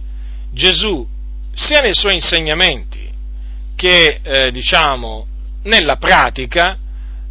[0.53, 1.07] Gesù,
[1.53, 3.11] sia nei suoi insegnamenti
[3.75, 5.27] che, eh, diciamo,
[5.65, 6.79] nella pratica,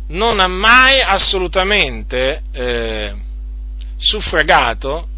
[0.10, 3.16] non ha mai assolutamente eh,
[3.98, 5.09] suffragato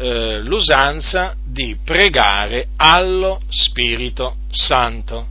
[0.00, 5.26] eh, l'usanza di pregare allo Spirito Santo.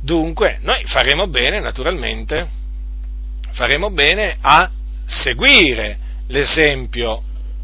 [0.00, 2.48] Dunque, noi faremo bene, naturalmente,
[3.50, 4.70] faremo bene a
[5.06, 7.22] seguire l'esempio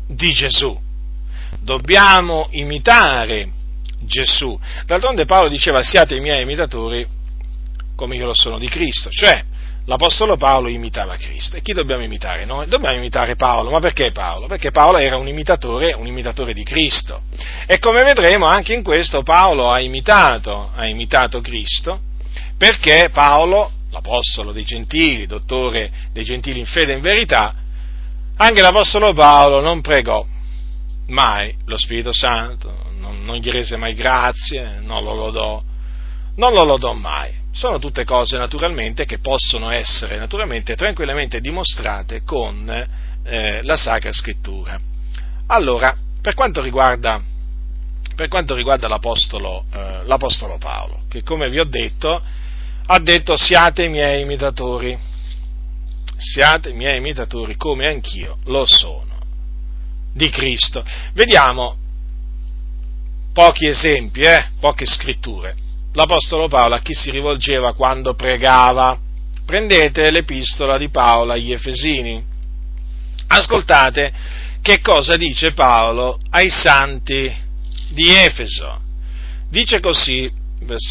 [0.09, 0.77] di Gesù.
[1.61, 3.49] Dobbiamo imitare
[4.01, 4.59] Gesù.
[4.87, 7.07] D'altronde Paolo diceva siate i miei imitatori
[7.95, 9.45] come io lo sono di Cristo, cioè
[9.87, 11.57] l'Apostolo Paolo imitava Cristo.
[11.57, 12.67] E chi dobbiamo imitare noi?
[12.67, 13.71] Dobbiamo imitare Paolo.
[13.71, 14.47] Ma perché Paolo?
[14.47, 17.23] Perché Paolo era un imitatore, un imitatore di Cristo.
[17.67, 22.01] E come vedremo anche in questo Paolo ha imitato, ha imitato Cristo,
[22.57, 27.55] perché Paolo, l'Apostolo dei Gentili, dottore dei Gentili in fede e in verità,
[28.37, 30.27] anche l'Apostolo Paolo non pregò
[31.09, 35.63] mai lo Spirito Santo, non, non gli rese mai grazie, non lo lodò,
[36.37, 37.43] non lo lodò mai.
[37.55, 42.69] Sono tutte cose naturalmente che possono essere naturalmente tranquillamente dimostrate con
[43.23, 44.77] eh, la Sacra Scrittura.
[45.47, 47.23] Allora, per quanto riguarda,
[48.17, 52.21] per quanto riguarda l'Apostolo, eh, l'Apostolo Paolo, che come vi ho detto,
[52.87, 54.99] ha detto siate i miei imitatori,
[56.17, 59.21] siate i miei imitatori come anch'io lo sono
[60.13, 60.85] di Cristo.
[61.13, 61.77] Vediamo
[63.33, 65.63] pochi esempi, eh, poche scritture.
[65.97, 68.99] L'Apostolo Paolo a chi si rivolgeva quando pregava?
[69.47, 72.23] Prendete l'epistola di Paolo agli Efesini.
[73.29, 74.13] Ascoltate
[74.61, 77.33] che cosa dice Paolo ai santi
[77.91, 78.81] di Efeso.
[79.49, 80.29] Dice così,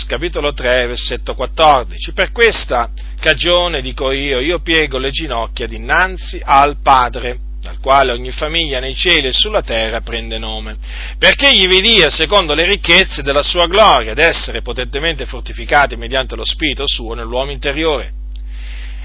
[0.08, 2.90] capitolo 3, versetto 14, per questa
[3.20, 8.94] cagione, dico io, io piego le ginocchia dinanzi al Padre dal quale ogni famiglia nei
[8.94, 10.76] cieli e sulla terra prende nome,
[11.18, 16.36] perché gli vi dia, secondo le ricchezze della sua gloria, ad essere potentemente fortificati mediante
[16.36, 18.12] lo Spirito suo nell'uomo interiore,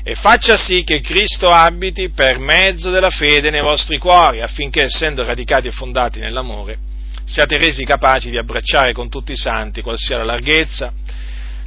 [0.02, 5.24] e faccia sì che Cristo abiti per mezzo della fede nei vostri cuori, affinché, essendo
[5.24, 6.78] radicati e fondati nell'amore,
[7.24, 10.92] siate resi capaci di abbracciare con tutti i santi, qual sia la larghezza,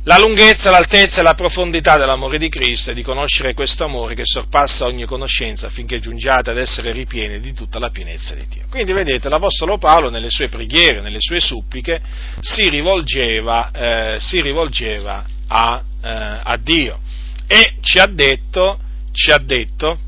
[0.03, 4.23] la lunghezza, l'altezza e la profondità dell'amore di Cristo e di conoscere questo amore che
[4.25, 8.63] sorpassa ogni conoscenza affinché giungiate ad essere ripieni di tutta la pienezza di Dio.
[8.67, 12.01] Quindi vedete, l'Apostolo Paolo nelle sue preghiere, nelle sue suppliche,
[12.39, 16.99] si rivolgeva, eh, si rivolgeva a, eh, a, Dio
[17.45, 18.79] e ci ha detto,
[19.11, 19.99] ci ha detto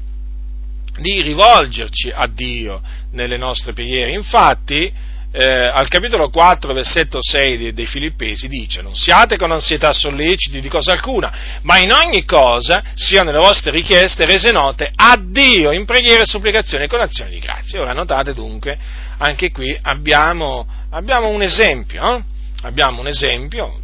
[0.98, 4.12] di rivolgerci a Dio nelle nostre preghiere.
[4.12, 4.92] Infatti,
[5.36, 10.62] eh, al capitolo 4, versetto 6 dei, dei, Filippesi dice non siate con ansietà solleciti
[10.62, 15.72] di cosa alcuna, ma in ogni cosa siano le vostre richieste rese note a Dio
[15.72, 17.82] in preghiera e supplicazione con azioni di grazia.
[17.82, 18.78] Ora notate dunque,
[19.18, 22.24] anche qui abbiamo, abbiamo un esempio, eh?
[22.62, 23.80] abbiamo un esempio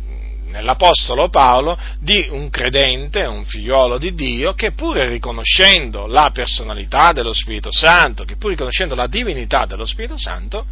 [0.49, 7.33] nell'Apostolo Paolo di un credente, un figliolo di Dio, che pur riconoscendo la personalità dello
[7.33, 10.65] Spirito Santo, che pur riconoscendo la divinità dello Spirito Santo,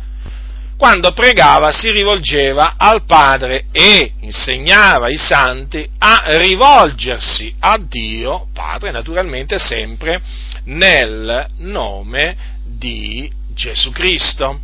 [0.78, 8.92] quando pregava si rivolgeva al Padre e insegnava i santi a rivolgersi a Dio, Padre,
[8.92, 10.22] naturalmente sempre
[10.66, 14.60] nel nome di Gesù Cristo.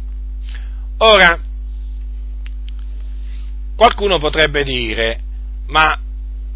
[0.98, 1.38] Ora,
[3.76, 5.20] qualcuno potrebbe dire,
[5.68, 5.98] ma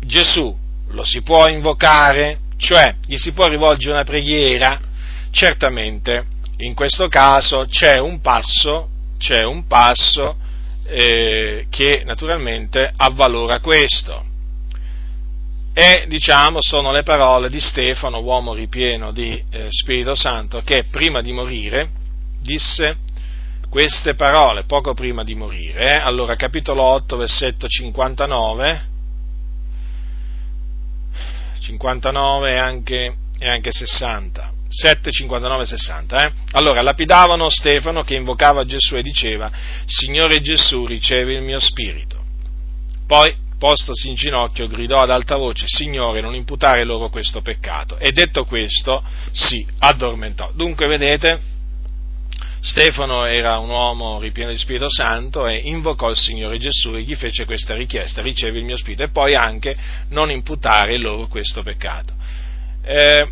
[0.01, 0.55] Gesù
[0.89, 2.41] lo si può invocare?
[2.57, 4.79] Cioè, gli si può rivolgere una preghiera?
[5.31, 10.37] Certamente, in questo caso c'è un passo c'è un passo
[10.85, 14.25] eh, che naturalmente avvalora questo.
[15.73, 21.21] E diciamo sono le parole di Stefano, uomo ripieno di eh, Spirito Santo, che prima
[21.21, 21.89] di morire
[22.41, 22.97] disse
[23.69, 25.91] queste parole, poco prima di morire.
[25.91, 25.95] Eh?
[25.97, 28.87] Allora, capitolo 8, versetto 59,
[31.59, 34.53] 59 e anche, e anche 60.
[34.69, 36.25] 7, 59, 60.
[36.25, 36.31] Eh?
[36.51, 39.51] Allora, lapidavano Stefano che invocava Gesù e diceva,
[39.85, 42.23] Signore Gesù, ricevi il mio spirito.
[43.05, 47.97] Poi, postosi in ginocchio, gridò ad alta voce, Signore, non imputare loro questo peccato.
[47.97, 50.51] E detto questo, si addormentò.
[50.53, 51.55] Dunque, vedete,
[52.61, 57.15] Stefano era un uomo ripieno di Spirito Santo e invocò il Signore Gesù e gli
[57.15, 59.75] fece questa richiesta, ricevi il mio spirito, e poi anche
[60.09, 62.13] non imputare loro questo peccato.
[62.83, 63.27] Eh,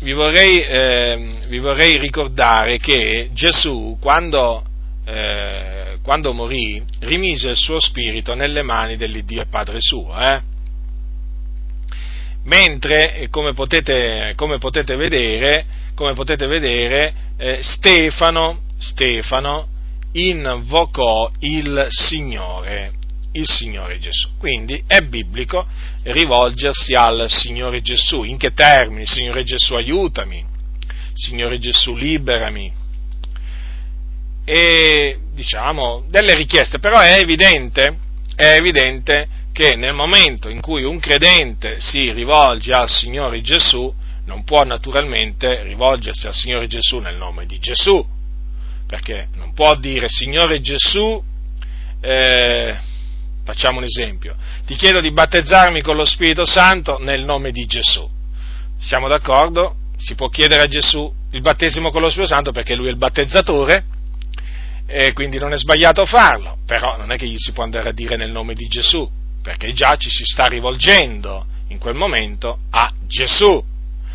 [0.00, 4.64] vi vorrei, eh, vi vorrei ricordare che Gesù, quando,
[5.04, 10.16] eh, quando, morì, rimise il suo spirito nelle mani dell'Iddio e Padre suo.
[10.18, 10.40] Eh?
[12.44, 19.66] Mentre, come potete, come potete vedere, come potete vedere eh, Stefano, Stefano
[20.12, 22.97] invocò il Signore
[23.32, 24.36] il Signore Gesù.
[24.38, 25.66] Quindi è biblico
[26.04, 28.22] rivolgersi al Signore Gesù.
[28.22, 29.06] In che termini?
[29.06, 30.44] Signore Gesù aiutami,
[31.14, 32.72] Signore Gesù liberami,
[34.44, 37.98] e diciamo delle richieste, però è evidente,
[38.34, 43.92] è evidente che nel momento in cui un credente si rivolge al Signore Gesù,
[44.24, 48.02] non può naturalmente rivolgersi al Signore Gesù nel nome di Gesù,
[48.86, 51.22] perché non può dire Signore Gesù,
[52.00, 52.76] eh,
[53.48, 54.36] facciamo un esempio,
[54.66, 58.06] ti chiedo di battezzarmi con lo Spirito Santo nel nome di Gesù.
[58.78, 59.76] Siamo d'accordo?
[59.96, 62.98] Si può chiedere a Gesù il battesimo con lo Spirito Santo perché lui è il
[62.98, 63.84] battezzatore
[64.86, 67.92] e quindi non è sbagliato farlo, però non è che gli si può andare a
[67.92, 69.10] dire nel nome di Gesù,
[69.42, 73.64] perché già ci si sta rivolgendo in quel momento a Gesù.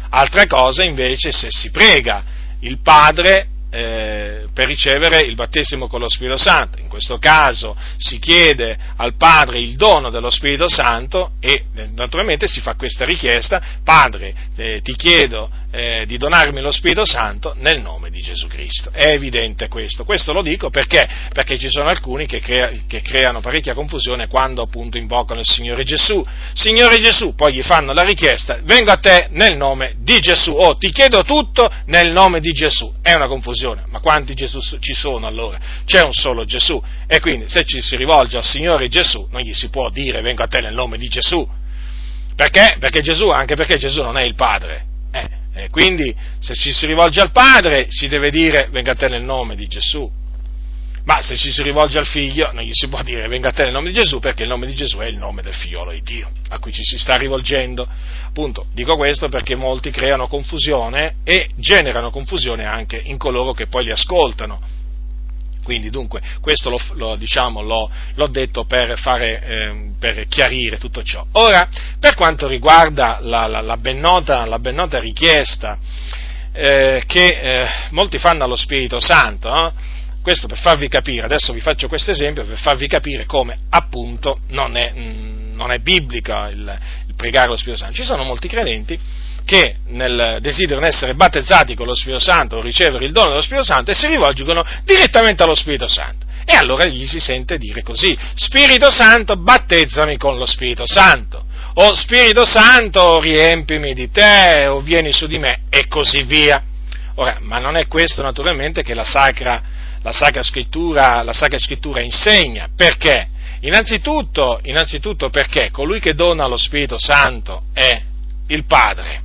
[0.10, 2.24] Altra cosa invece se si prega
[2.60, 6.80] il Padre eh, per ricevere il battesimo con lo Spirito Santo.
[6.80, 12.48] In questo caso si chiede al Padre il dono dello Spirito Santo e eh, naturalmente
[12.48, 17.82] si fa questa richiesta, Padre eh, ti chiedo eh, di donarmi lo Spirito Santo nel
[17.82, 18.92] nome di Gesù Cristo.
[18.92, 20.04] È evidente questo.
[20.06, 21.10] Questo lo dico perché?
[21.34, 25.84] Perché ci sono alcuni che, crea, che creano parecchia confusione quando appunto invocano il Signore
[25.84, 26.24] Gesù.
[26.54, 30.68] Signore Gesù, poi gli fanno la richiesta, vengo a te nel nome di Gesù, o
[30.68, 32.94] oh, ti chiedo tutto nel nome di Gesù.
[33.02, 35.58] È una confusione, ma quanti Gesù ci sono allora?
[35.86, 39.54] C'è un solo Gesù e quindi se ci si rivolge al Signore Gesù non gli
[39.54, 41.48] si può dire vengo a te nel nome di Gesù.
[42.36, 42.76] Perché?
[42.78, 44.86] Perché Gesù, anche perché Gesù non è il Padre.
[45.12, 49.08] Eh, eh, quindi se ci si rivolge al Padre si deve dire venga a te
[49.08, 50.10] nel nome di Gesù.
[51.06, 53.64] Ma se ci si rivolge al figlio non gli si può dire venga a te
[53.64, 56.02] nel nome di Gesù perché il nome di Gesù è il nome del figliolo di
[56.02, 57.88] Dio a cui ci si sta rivolgendo.
[58.26, 63.84] Appunto, dico questo perché molti creano confusione e generano confusione anche in coloro che poi
[63.84, 64.82] li ascoltano
[65.64, 71.02] quindi dunque questo lo, lo, diciamo, lo, l'ho detto per, fare, eh, per, chiarire tutto
[71.02, 71.26] ciò.
[71.34, 71.68] Ora,
[72.00, 75.78] per quanto riguarda la, la, la, ben, nota, la ben, nota, richiesta
[76.52, 79.72] eh, che eh, molti fanno allo Spirito Santo, eh,
[80.22, 84.78] questo per farvi capire, adesso vi faccio questo esempio per farvi capire come appunto non
[84.78, 87.96] è, mh, non è biblica il, il pregare lo Spirito Santo.
[87.96, 88.98] Ci sono molti credenti
[89.46, 93.66] che nel desiderano essere battezzati con lo Spirito Santo o ricevere il dono dello Spirito
[93.66, 96.26] Santo e si rivolgono direttamente allo Spirito Santo.
[96.46, 101.96] E allora gli si sente dire così, Spirito Santo, battezzami con lo Spirito Santo, o
[101.96, 106.62] Spirito Santo, riempimi di te, o vieni su di me, e così via.
[107.16, 109.62] Ora, ma non è questo naturalmente che la Sacra,
[110.02, 112.68] la Sacra, Scrittura, la Sacra Scrittura insegna.
[112.76, 113.30] Perché?
[113.62, 118.02] Innanzitutto, innanzitutto perché colui che dona lo Spirito Santo è
[118.48, 119.23] il Padre.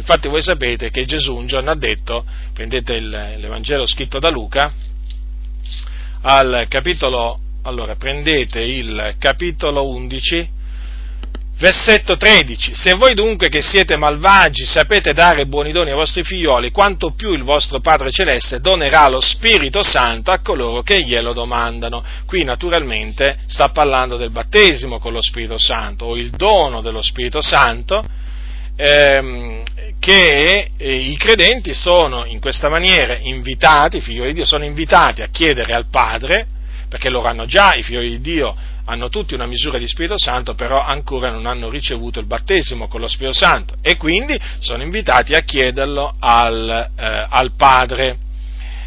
[0.00, 2.24] Infatti voi sapete che Gesù un giorno ha detto,
[2.54, 4.72] prendete il, l'Evangelo scritto da Luca,
[6.22, 10.58] al capitolo, allora prendete il capitolo 11,
[11.58, 12.72] Versetto 13.
[12.72, 17.34] Se voi dunque che siete malvagi sapete dare buoni doni ai vostri figlioli, quanto più
[17.34, 22.02] il vostro Padre Celeste donerà lo Spirito Santo a coloro che glielo domandano.
[22.24, 27.42] Qui naturalmente sta parlando del battesimo con lo Spirito Santo o il dono dello Spirito
[27.42, 28.02] Santo
[28.80, 29.62] ehm,
[29.98, 35.20] che eh, i credenti sono in questa maniera invitati, i figli di Dio sono invitati
[35.20, 36.46] a chiedere al Padre,
[36.88, 38.56] perché loro hanno già, i figli di Dio
[38.86, 43.00] hanno tutti una misura di Spirito Santo, però ancora non hanno ricevuto il battesimo con
[43.00, 48.16] lo Spirito Santo e quindi sono invitati a chiederlo al, eh, al Padre.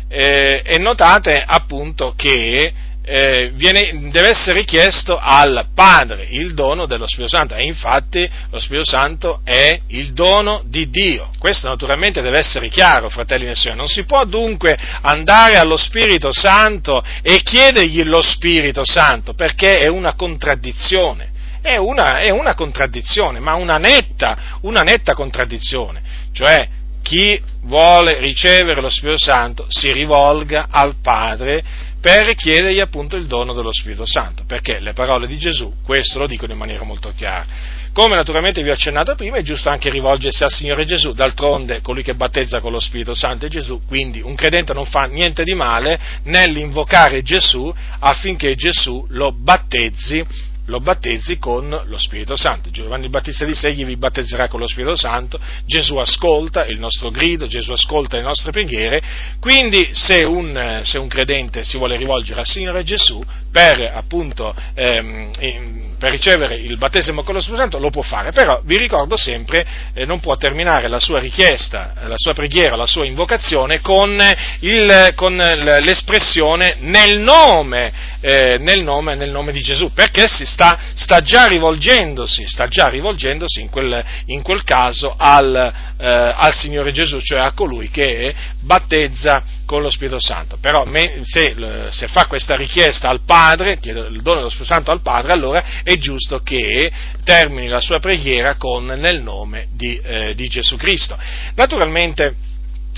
[0.09, 2.71] Eh, e notate appunto che
[3.05, 8.59] eh, viene, deve essere chiesto al Padre il dono dello Spirito Santo e infatti lo
[8.59, 11.29] Spirito Santo è il dono di Dio.
[11.37, 13.75] Questo naturalmente deve essere chiaro, fratelli e sorelle.
[13.75, 19.87] Non si può dunque andare allo Spirito Santo e chiedergli lo Spirito Santo perché è
[19.87, 21.31] una contraddizione.
[21.61, 26.01] È una, è una contraddizione, ma una netta, una netta contraddizione.
[26.33, 26.67] Cioè,
[27.01, 31.63] chi vuole ricevere lo Spirito Santo si rivolga al Padre
[32.03, 36.27] per chiedergli appunto il dono dello Spirito Santo, perché le parole di Gesù questo lo
[36.27, 37.45] dicono in maniera molto chiara.
[37.93, 42.03] Come naturalmente vi ho accennato prima, è giusto anche rivolgersi al Signore Gesù, d'altronde colui
[42.03, 45.53] che battezza con lo Spirito Santo è Gesù, quindi un credente non fa niente di
[45.53, 52.69] male nell'invocare Gesù affinché Gesù lo battezzi lo battezzi con lo Spirito Santo.
[52.69, 57.47] Giovanni Battista disse egli vi battezzerà con lo Spirito Santo, Gesù ascolta il nostro grido,
[57.47, 59.01] Gesù ascolta le nostre preghiere,
[59.39, 65.92] quindi se un, se un credente si vuole rivolgere al Signore Gesù per appunto ehm,
[66.03, 69.65] per ricevere il battesimo con lo Spirito Santo lo può fare, però vi ricordo sempre
[69.93, 74.21] eh, non può terminare la sua richiesta, la sua preghiera, la sua invocazione con,
[74.59, 80.77] il, con l'espressione nel nome, eh, nel nome, nel nome di Gesù, perché si sta,
[80.93, 86.91] sta già rivolgendosi, sta già rivolgendosi in quel, in quel caso al, eh, al Signore
[86.91, 90.57] Gesù, cioè a colui che battezza con lo Spirito Santo.
[90.61, 90.85] Però
[91.23, 91.55] se,
[91.89, 95.63] se, fa questa richiesta al Padre, chiede il dono dello Spirito Santo al Padre, allora
[95.81, 96.91] è giusto che
[97.23, 101.17] termini la sua preghiera con nel nome di, eh, di Gesù Cristo.
[101.55, 102.35] Naturalmente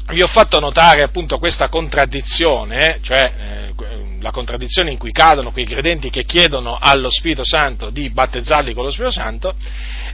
[0.10, 5.66] vi ho fatto notare appunto questa contraddizione, cioè eh, la contraddizione in cui cadono quei
[5.66, 9.56] credenti che chiedono allo Spirito Santo di battezzarli con lo Spirito Santo,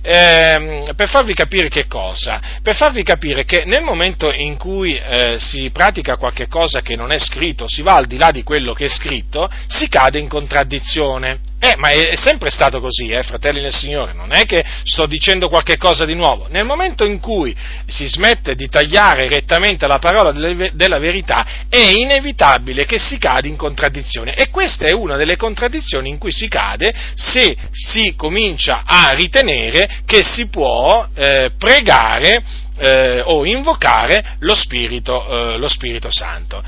[0.02, 2.42] ehm, per farvi capire che cosa?
[2.62, 7.12] Per farvi capire che nel momento in cui eh, si pratica qualche cosa che non
[7.12, 10.28] è scritto, si va al di là di quello che è scritto, si cade in
[10.28, 11.40] contraddizione.
[11.64, 15.06] Eh, ma è, è sempre stato così, eh, fratelli nel Signore, non è che sto
[15.06, 16.48] dicendo qualche cosa di nuovo.
[16.50, 17.56] Nel momento in cui
[17.86, 23.48] si smette di tagliare rettamente la parola delle, della verità, è inevitabile che si cade
[23.48, 24.00] in contraddizione.
[24.34, 30.02] E questa è una delle contraddizioni in cui si cade se si comincia a ritenere
[30.06, 32.44] che si può eh, pregare
[32.78, 36.64] eh, o invocare lo Spirito, eh, lo Spirito Santo.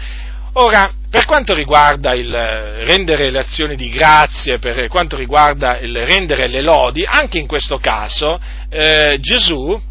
[0.56, 6.48] Ora, per quanto riguarda il rendere le azioni di grazie, per quanto riguarda il rendere
[6.48, 9.82] le lodi, anche in questo caso eh, Gesù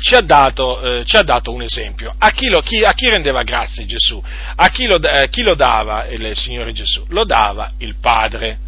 [0.00, 2.14] ci ha, dato, eh, ci ha, dato, un esempio.
[2.16, 4.22] A chi, lo, chi, a chi rendeva grazie Gesù?
[4.56, 7.04] A chi lo, eh, chi lo dava il Signore Gesù?
[7.08, 8.58] Lo dava il Padre.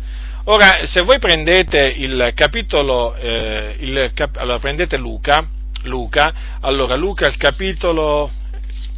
[0.45, 5.47] Ora, se voi prendete il capitolo, eh, il cap- allora prendete Luca,
[5.83, 8.31] Luca, allora Luca il capitolo,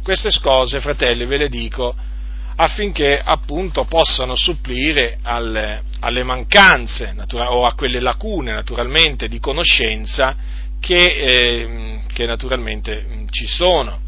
[0.01, 1.95] queste cose, fratelli, ve le dico,
[2.55, 10.35] affinché appunto possano supplire alle, alle mancanze natura- o a quelle lacune naturalmente di conoscenza
[10.83, 14.02] che, eh, che naturalmente ci sono.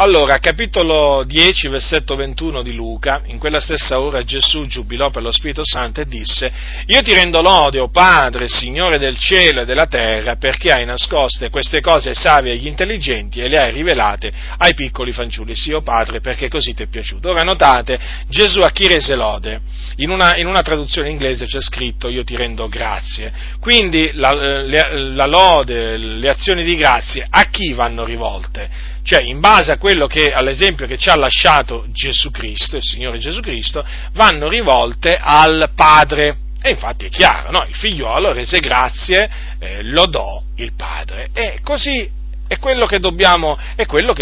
[0.00, 5.32] Allora, capitolo 10, versetto 21 di Luca, in quella stessa ora Gesù giubilò per lo
[5.32, 6.52] Spirito Santo e disse,
[6.86, 11.50] Io ti rendo lode, o Padre, Signore del cielo e della terra, perché hai nascoste
[11.50, 15.56] queste cose ai savi e agli intelligenti e le hai rivelate ai piccoli fanciulli.
[15.56, 17.30] Sì, o Padre, perché così ti è piaciuto.
[17.30, 19.60] Ora notate, Gesù a chi rese lode?
[19.96, 23.32] In una, in una traduzione inglese c'è scritto, Io ti rendo grazie.
[23.58, 28.96] Quindi la, la lode, le azioni di grazie, a chi vanno rivolte?
[29.08, 33.16] Cioè in base a quello che, all'esempio che ci ha lasciato Gesù Cristo, il Signore
[33.18, 33.82] Gesù Cristo,
[34.12, 36.36] vanno rivolte al Padre.
[36.60, 37.64] E infatti è chiaro, no?
[37.66, 39.30] il figliuolo rese grazie,
[39.60, 41.30] eh, lodò il Padre.
[41.32, 42.06] E così
[42.46, 44.12] è quello dobbiamo, è quello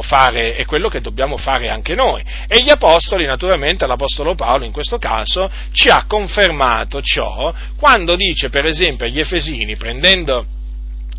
[0.00, 2.22] fare, è quello che dobbiamo fare anche noi.
[2.46, 8.48] E gli apostoli, naturalmente, l'apostolo Paolo in questo caso, ci ha confermato ciò quando dice,
[8.48, 10.46] per esempio, agli Efesini, prendendo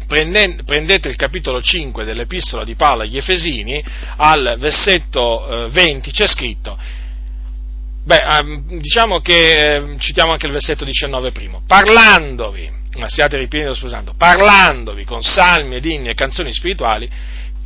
[0.08, 3.84] prendete il capitolo 5 dell'epistola di Paolo agli Efesini,
[4.16, 6.78] al versetto 20 eh, c'è scritto,
[8.04, 13.76] beh, ehm, diciamo che ehm, citiamo anche il versetto 19 primo, parlandovi, ma siate ripieni
[13.76, 17.10] scusando, parlandovi con salmi ed inni e canzoni spirituali,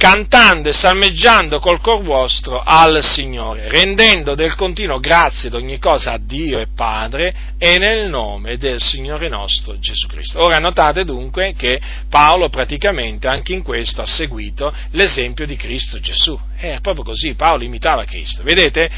[0.02, 6.14] cantando e salmeggiando col cor vostro al Signore, rendendo del continuo grazie ad ogni cosa
[6.14, 10.43] a Dio e Padre e nel nome del Signore nostro Gesù Cristo.
[10.43, 11.80] Ora notate dunque che
[12.10, 16.36] Paolo praticamente anche in questo ha seguito l'esempio di Cristo Gesù.
[16.58, 18.41] È proprio così, Paolo imitava Cristo.
[18.41, 18.89] Vedete?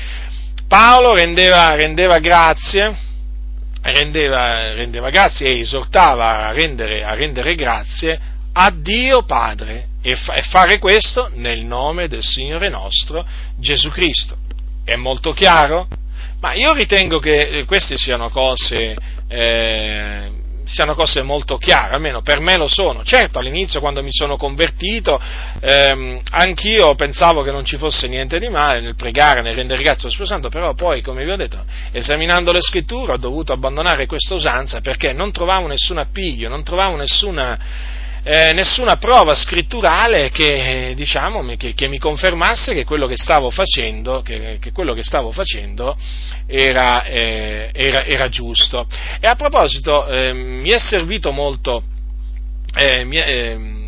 [0.69, 2.95] Paolo rendeva, rendeva grazie,
[3.81, 10.33] rendeva, rendeva grazie e esortava a rendere, a rendere grazie a Dio Padre e, fa-
[10.33, 13.25] e fare questo nel nome del Signore nostro
[13.57, 14.37] Gesù Cristo.
[14.83, 15.87] È molto chiaro?
[16.39, 18.97] Ma io ritengo che eh, queste siano cose,
[19.29, 20.29] eh,
[20.65, 23.01] siano cose molto chiare, almeno per me lo sono.
[23.01, 25.19] Certo, all'inizio quando mi sono convertito,
[25.61, 30.01] ehm, anch'io pensavo che non ci fosse niente di male nel pregare, nel rendere grazie
[30.01, 34.05] allo Spirito Santo, però poi, come vi ho detto, esaminando le scritture ho dovuto abbandonare
[34.05, 37.57] questa usanza perché non trovavo nessun appiglio, non trovavo nessuna
[38.23, 44.21] eh, nessuna prova scritturale che, diciamo, che, che, mi confermasse che quello che stavo facendo,
[44.21, 44.71] che, che
[45.03, 45.95] stavo facendo
[46.47, 48.87] era, eh, era, era, giusto.
[49.19, 51.83] E a proposito, eh, mi è servito molto,
[52.75, 53.81] eh, mi è, ehm,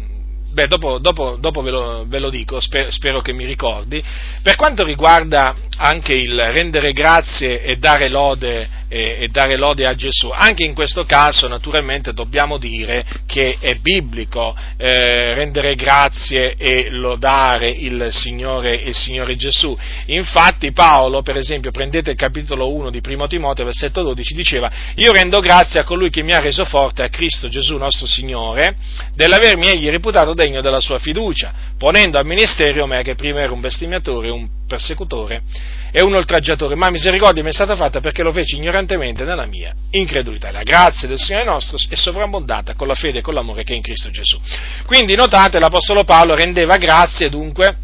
[0.55, 4.01] Beh, dopo, dopo, dopo ve, lo, ve, lo, dico, spero, spero, che mi ricordi.
[4.41, 10.29] Per quanto riguarda anche il rendere grazie e dare lode e, dare lode a Gesù.
[10.31, 17.69] Anche in questo caso naturalmente dobbiamo dire che è biblico eh, rendere grazie e lodare
[17.69, 19.77] il Signore, il Signore Gesù.
[20.07, 25.11] Infatti Paolo, per esempio, prendete il capitolo 1 di Primo Timoteo, versetto 12, diceva io
[25.11, 28.75] rendo grazie a colui che mi ha reso forte, a Cristo Gesù nostro Signore,
[29.13, 33.61] dell'avermi egli reputato degno della sua fiducia, ponendo al ministero me che prima era un
[33.61, 35.43] bestemmiatore, un persecutore
[35.91, 39.73] e un oltraggiatore, ma misericordia mi è stata fatta perché lo feci ignorantemente nella mia
[39.91, 40.51] incredulità.
[40.51, 43.75] La grazia del Signore nostro è sovrabbondata con la fede e con l'amore che è
[43.75, 44.39] in Cristo Gesù.
[44.85, 47.77] Quindi notate, l'Apostolo Paolo rendeva grazie dunque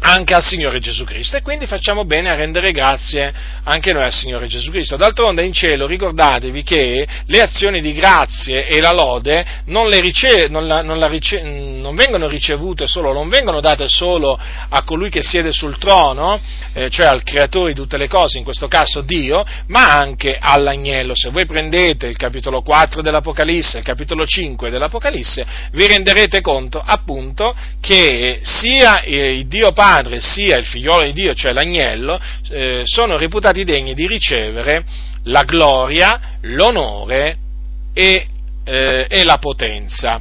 [0.00, 3.32] anche al Signore Gesù Cristo e quindi facciamo bene a rendere grazie
[3.64, 4.96] anche noi al Signore Gesù Cristo.
[4.96, 10.66] D'altronde in cielo ricordatevi che le azioni di grazie e la lode non, rice- non,
[10.66, 14.38] la, non, la rice- non vengono ricevute solo, non vengono date solo
[14.68, 16.40] a colui che siede sul trono,
[16.72, 21.12] eh, cioè al creatore di tutte le cose, in questo caso Dio, ma anche all'agnello.
[21.14, 27.54] Se voi prendete il capitolo 4 dell'Apocalisse, il capitolo 5 dell'Apocalisse, vi renderete conto appunto
[27.80, 32.20] che sia il Dio Padre padre sia il figliolo di Dio, cioè l'agnello,
[32.50, 34.84] eh, sono reputati degni di ricevere
[35.24, 37.36] la gloria, l'onore
[37.94, 38.26] e,
[38.64, 40.20] eh, e la potenza.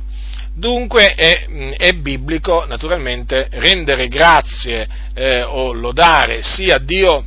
[0.55, 1.45] Dunque è,
[1.77, 7.23] è, biblico naturalmente rendere grazie eh, o lodare sia Dio,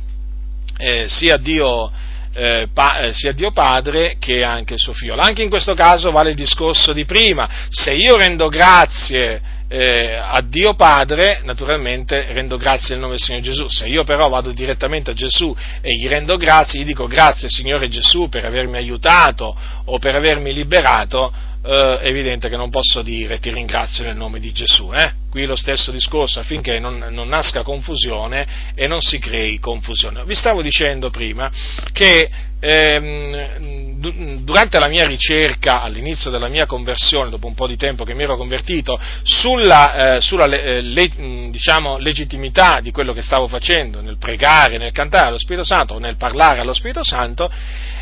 [0.77, 1.91] eh, sia Dio
[2.33, 5.15] eh, pa, eh, sia Dio Padre che anche suo figlio.
[5.15, 10.41] Anche in questo caso vale il discorso di prima, se io rendo grazie eh, a
[10.41, 15.11] Dio Padre, naturalmente rendo grazie nel nome del Signore Gesù, se io però vado direttamente
[15.11, 19.97] a Gesù e gli rendo grazie, gli dico grazie Signore Gesù per avermi aiutato o
[19.97, 21.31] per avermi liberato,
[21.63, 24.91] eh, evidente che non posso dire ti ringrazio nel nome di Gesù.
[24.93, 25.13] Eh?
[25.29, 30.25] Qui lo stesso discorso affinché non, non, nasca confusione e non si crei confusione.
[30.25, 31.49] Vi stavo dicendo prima
[31.93, 38.03] che ehm, durante la mia ricerca, all'inizio della mia conversione, dopo un po' di tempo
[38.03, 41.09] che mi ero convertito, sulla, eh, sulla le, le,
[41.51, 46.17] diciamo, legittimità di quello che stavo facendo nel pregare, nel cantare allo Spirito Santo nel
[46.17, 47.49] parlare allo Spirito Santo,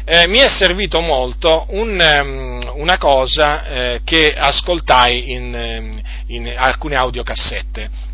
[0.05, 6.53] eh, mi è servito molto un, um, una cosa eh, che ascoltai in, ehm, in
[6.57, 8.09] alcune audiocassette.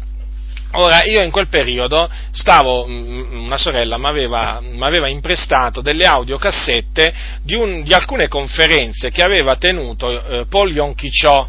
[0.78, 7.84] Ora, io in quel periodo stavo, una sorella mi aveva, imprestato delle audiocassette di, un,
[7.84, 11.48] di, alcune conferenze che aveva tenuto eh, Paul Yonchichò,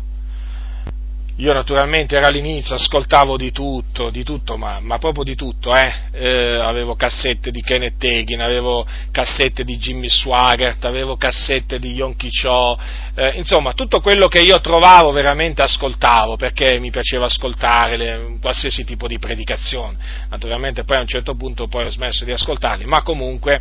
[1.39, 5.93] io naturalmente era all'inizio, ascoltavo di tutto, di tutto, ma, ma proprio di tutto, eh?
[6.13, 12.31] Eh, avevo cassette di Kenneth Hagin, avevo cassette di Jimmy Swaggart, avevo cassette di Yonki
[12.31, 12.79] Cho,
[13.15, 18.85] eh, insomma tutto quello che io trovavo veramente ascoltavo, perché mi piaceva ascoltare le, qualsiasi
[18.85, 19.97] tipo di predicazione.
[20.31, 23.61] Naturalmente poi a un certo punto poi ho smesso di ascoltarli, ma comunque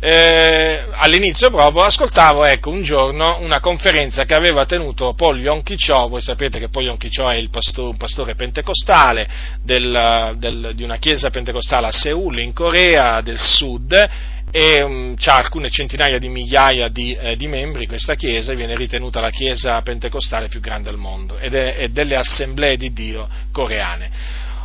[0.00, 6.06] eh, all'inizio proprio ascoltavo ecco, un giorno una conferenza che aveva tenuto Paul Yonki Cho,
[6.06, 9.28] voi sapete che Paul Yonki Cho è il pastore, un pastore pentecostale
[9.60, 14.08] del, del, di una chiesa pentecostale a Seoul in Corea del Sud
[14.52, 19.20] e um, ha alcune centinaia di migliaia di, eh, di, membri questa chiesa viene ritenuta
[19.20, 24.10] la chiesa pentecostale più grande al mondo ed è, è delle assemblee di Dio coreane.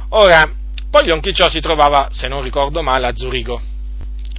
[0.09, 0.47] Ora,
[0.91, 3.72] Paul Yonki Cho si trovava, se non ricordo male, a Zurigo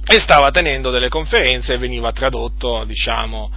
[0.07, 3.49] e stava tenendo delle conferenze e veniva tradotto, diciamo,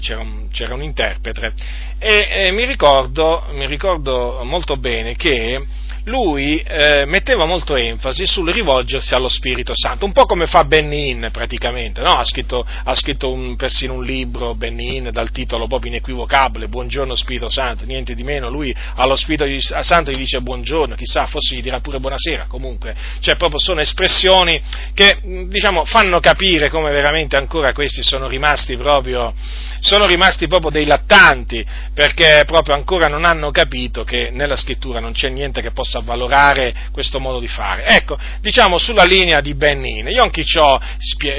[0.00, 1.54] c'era un, c'era un interprete.
[1.98, 5.64] E, e mi, ricordo, mi ricordo molto bene che
[6.04, 11.10] lui eh, metteva molto enfasi sul rivolgersi allo Spirito Santo, un po' come fa Benny
[11.10, 12.10] Hinn praticamente, no?
[12.10, 17.14] ha scritto, ha scritto un, persino un libro, Benny Hinn, dal titolo proprio inequivocabile, Buongiorno
[17.14, 19.46] Spirito Santo, niente di meno, lui allo Spirito
[19.82, 24.60] Santo gli dice buongiorno, chissà, forse gli dirà pure buonasera, comunque, cioè proprio sono espressioni
[24.92, 29.32] che diciamo, fanno capire come veramente ancora questi sono rimasti proprio,
[29.80, 35.12] sono rimasti proprio dei lattanti, perché proprio ancora non hanno capito che nella scrittura non
[35.12, 37.84] c'è niente che possa possa avvalorare questo modo di fare.
[37.84, 40.80] Ecco, diciamo sulla linea di Benin, Yonki Cho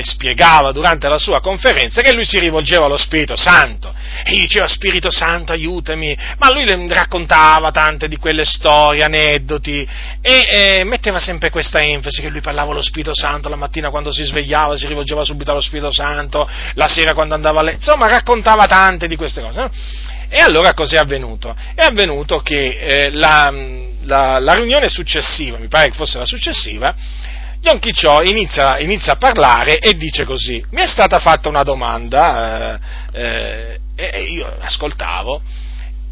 [0.02, 3.94] spiegava durante la sua conferenza che lui si rivolgeva allo Spirito Santo
[4.24, 9.88] e diceva Spirito Santo aiutami, ma lui le raccontava tante di quelle storie, aneddoti
[10.22, 14.12] e eh, metteva sempre questa enfasi che lui parlava allo Spirito Santo la mattina quando
[14.12, 18.08] si svegliava, si rivolgeva subito allo Spirito Santo, la sera quando andava a letto, insomma
[18.08, 19.60] raccontava tante di queste cose.
[19.60, 19.72] No?
[20.30, 21.56] E allora cos'è avvenuto?
[21.74, 23.52] È avvenuto che eh, la,
[24.04, 26.96] la, la, riunione successiva, mi pare che fosse la successiva,
[27.60, 32.80] Don Chicciò inizia, inizia, a parlare e dice così, mi è stata fatta una domanda,
[33.12, 35.42] eh, eh, e io ascoltavo,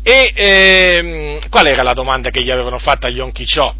[0.01, 3.75] e eh, qual era la domanda che gli avevano fatta a Yonchi Cho?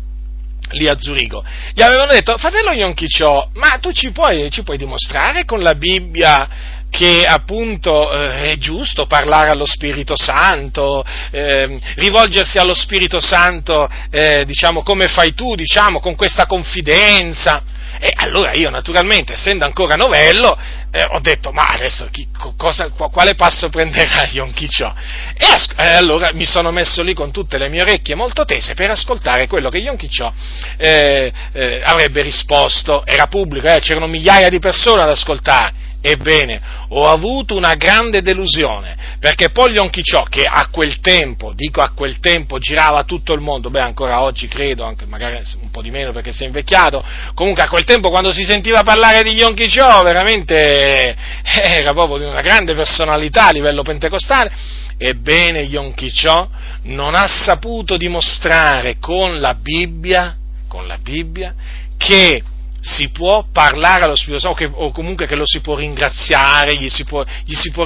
[0.72, 5.46] lì a Zurigo, gli avevano detto, fratello Yonchicio, ma tu ci puoi, ci puoi dimostrare
[5.46, 6.48] con la Bibbia
[6.94, 14.46] che appunto eh, è giusto parlare allo Spirito Santo, eh, rivolgersi allo Spirito Santo, eh,
[14.46, 17.64] diciamo, come fai tu, diciamo, con questa confidenza.
[18.00, 20.56] E allora io naturalmente, essendo ancora novello,
[20.92, 24.94] eh, ho detto, ma adesso chi, cosa, quale passo prenderà Yom Kippur?
[25.36, 28.76] E, as- e, allora mi sono messo lì con tutte le mie orecchie molto tese
[28.76, 30.32] per ascoltare quello che Yom Kippur
[30.78, 33.04] eh, eh, avrebbe risposto.
[33.04, 35.83] Era pubblico, c'erano migliaia di persone ad ascoltare.
[36.06, 41.80] Ebbene, ho avuto una grande delusione, perché poi Polion Chiciò, che a quel tempo, dico
[41.80, 45.82] a quel tempo, girava tutto il mondo, beh ancora oggi credo, anche magari un po'
[45.82, 47.02] di meno perché si è invecchiato,
[47.34, 51.16] comunque a quel tempo quando si sentiva parlare di Yon Chiciò, veramente
[51.56, 54.52] era proprio di una grande personalità a livello pentecostale,
[54.98, 56.46] ebbene Yon Chiciò
[56.84, 60.36] non ha saputo dimostrare con la Bibbia,
[60.68, 61.54] con la Bibbia,
[61.96, 62.44] che
[62.84, 67.06] si può parlare allo Spirito Santo o comunque che lo si può ringraziare, gli si
[67.06, 67.86] può, gli si può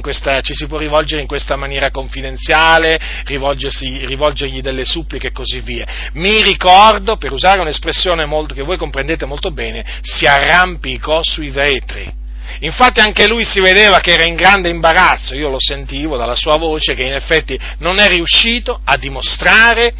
[0.00, 5.84] questa, ci si può rivolgere in questa maniera confidenziale, rivolgergli delle suppliche e così via.
[6.12, 12.24] Mi ricordo, per usare un'espressione molto, che voi comprendete molto bene, si arrampicò sui vetri.
[12.60, 16.56] Infatti anche lui si vedeva che era in grande imbarazzo, io lo sentivo dalla sua
[16.56, 19.92] voce che in effetti non è riuscito a dimostrare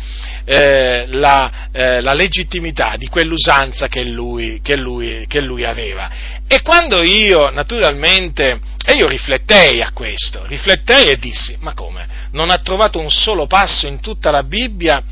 [0.48, 6.08] eh, la, eh, la, legittimità di quell'usanza che lui, che, lui, che lui aveva.
[6.46, 12.06] E quando io, naturalmente, e io riflettei a questo, riflettei e dissi, ma come?
[12.30, 15.02] Non ha trovato un solo passo in tutta la Bibbia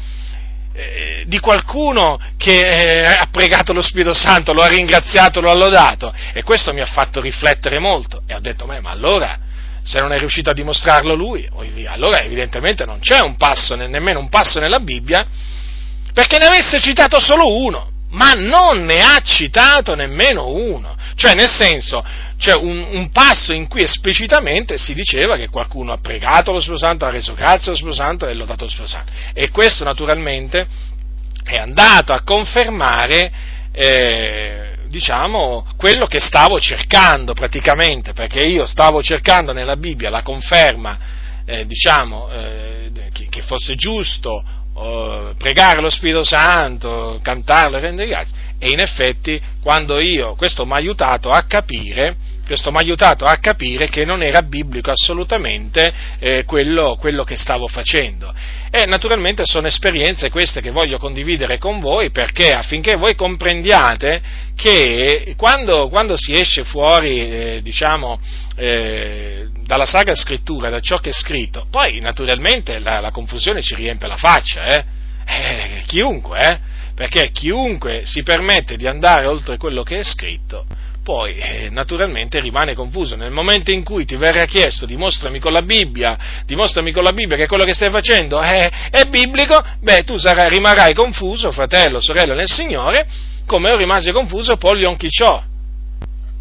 [0.72, 5.56] eh, di qualcuno che eh, ha pregato lo Spirito Santo, lo ha ringraziato, lo ha
[5.56, 9.38] lodato e questo mi ha fatto riflettere molto e ho detto, ma allora
[9.84, 11.48] se non è riuscito a dimostrarlo lui,
[11.86, 15.24] allora evidentemente non c'è un passo, nemmeno un passo nella Bibbia,
[16.14, 20.96] perché ne avesse citato solo uno, ma non ne ha citato nemmeno uno.
[21.16, 22.04] Cioè, nel senso,
[22.38, 26.84] c'è un, un, passo in cui esplicitamente si diceva che qualcuno ha pregato lo Spirito
[26.84, 29.12] Santo, ha reso grazie allo Spirito Santo e lodato lo Spirito Santo.
[29.32, 30.66] E questo naturalmente
[31.44, 33.32] è andato a confermare
[33.72, 34.63] eh,
[34.94, 40.98] diciamo, quello che stavo cercando praticamente, perché io stavo cercando nella Bibbia la conferma,
[41.44, 42.90] eh, diciamo, eh,
[43.28, 49.40] che, fosse giusto oh, pregare lo Spirito Santo, cantarlo e rendere grazie, e in effetti
[49.60, 52.16] quando io, questo mi ha aiutato a capire,
[52.46, 57.34] questo mi ha aiutato a capire che non era biblico assolutamente eh, quello, quello, che
[57.34, 58.32] stavo facendo.
[58.76, 64.20] E naturalmente sono esperienze queste che voglio condividere con voi perché affinché voi comprendiate
[64.56, 68.18] che quando, quando si esce fuori, eh, diciamo,
[68.56, 73.76] eh, dalla Sacra Scrittura, da ciò che è scritto, poi naturalmente la, la confusione ci
[73.76, 74.84] riempie la faccia, eh?
[75.24, 76.58] eh chiunque, eh?
[76.96, 80.66] perché chiunque si permette di andare oltre quello che è scritto,
[81.04, 83.14] poi eh, naturalmente rimane confuso.
[83.14, 87.36] Nel momento in cui ti verrà chiesto dimostrami con la Bibbia, dimostrami con la Bibbia
[87.36, 92.34] che quello che stai facendo è, è biblico, beh tu sarai, rimarrai confuso, fratello, sorella
[92.34, 93.06] nel Signore,
[93.46, 95.53] come io rimasi confuso Yom Kippur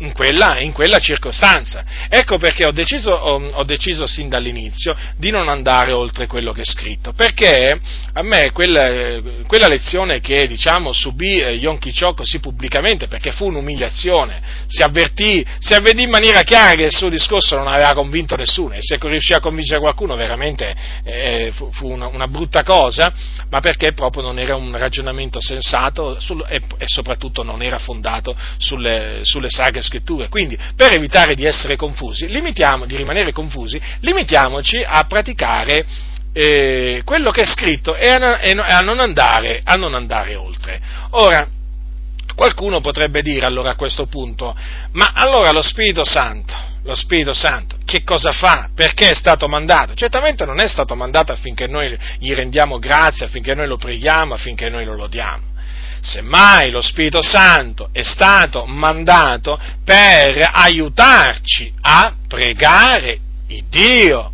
[0.04, 1.84] in quella, in quella, circostanza.
[2.10, 6.62] Ecco perché ho deciso, ho, ho deciso, sin dall'inizio di non andare oltre quello che
[6.62, 7.80] è scritto, perché
[8.14, 13.48] a me quella, quella lezione che diciamo, subì eh, Yom Kippur così pubblicamente, perché fu
[13.48, 18.36] un'umiliazione, si avvertì, si avvertì in maniera chiara che il suo discorso non aveva convinto
[18.36, 23.14] nessuno e se riuscì a convincere qualcuno veramente eh, fu, fu una, una, brutta cosa,
[23.50, 28.36] ma perché proprio non era un ragionamento sensato sul, e, e, soprattutto non era fondato
[28.58, 30.30] sulle, sulle sagre scritture.
[30.30, 35.86] Quindi, per evitare di essere confusi, di rimanere confusi, limitiamoci a praticare
[36.34, 40.82] eh, quello che è scritto e a, e a, non andare, a non andare oltre.
[41.12, 41.48] Ora,
[42.36, 44.56] qualcuno potrebbe dire allora a questo punto,
[44.94, 48.70] ma allora lo Spirito Santo, lo Spirito Santo, che cosa fa?
[48.74, 49.94] Perché è stato mandato?
[49.94, 54.70] Certamente non è stato mandato affinché noi gli rendiamo grazie, affinché noi lo preghiamo, affinché
[54.70, 55.52] noi lo lodiamo.
[56.04, 64.32] Semmai lo Spirito Santo è stato mandato per aiutarci a pregare il Dio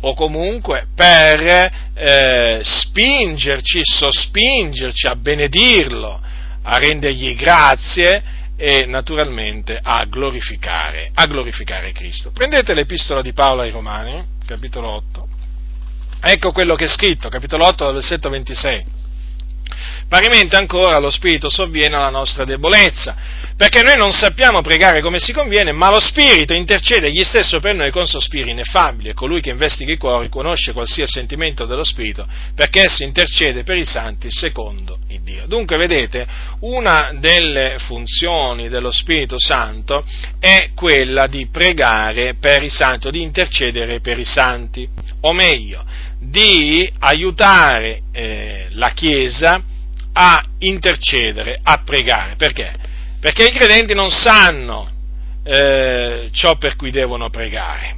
[0.00, 6.20] o comunque per eh, spingerci, sospingerci a benedirlo,
[6.64, 8.22] a rendergli grazie
[8.54, 12.30] e naturalmente a glorificare, a glorificare Cristo.
[12.30, 15.28] Prendete l'epistola di Paolo ai Romani, capitolo 8.
[16.20, 19.02] Ecco quello che è scritto, capitolo 8, versetto 26.
[20.08, 23.16] Parimente ancora lo Spirito sovviene alla nostra debolezza,
[23.56, 27.74] perché noi non sappiamo pregare come si conviene, ma lo Spirito intercede egli stesso per
[27.74, 32.26] noi con sospiri ineffabili, e colui che investiga i cuori conosce qualsiasi sentimento dello Spirito,
[32.54, 35.46] perché esso intercede per i santi secondo il Dio.
[35.46, 36.26] Dunque, vedete,
[36.60, 40.04] una delle funzioni dello Spirito Santo
[40.38, 44.88] è quella di pregare per i santi, di intercedere per i santi,
[45.20, 45.84] o meglio,
[46.26, 49.62] di aiutare eh, la Chiesa
[50.12, 52.36] a intercedere, a pregare.
[52.36, 52.74] Perché?
[53.20, 54.90] Perché i credenti non sanno
[55.44, 57.96] eh, ciò per cui devono pregare.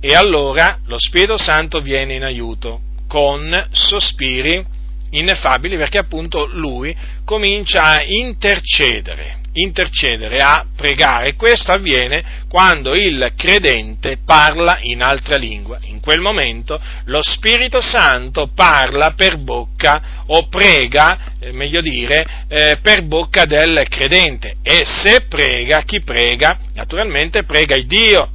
[0.00, 4.64] E allora lo Spirito Santo viene in aiuto con sospiri
[5.10, 14.18] ineffabili perché appunto lui comincia a intercedere, intercedere, a pregare questo avviene quando il credente
[14.24, 15.78] parla in altra lingua.
[15.82, 22.78] In quel momento lo Spirito Santo parla per bocca o prega, eh, meglio dire, eh,
[22.80, 28.30] per bocca del credente e se prega, chi prega, naturalmente prega il Dio.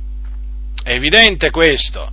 [0.84, 2.12] È evidente questo.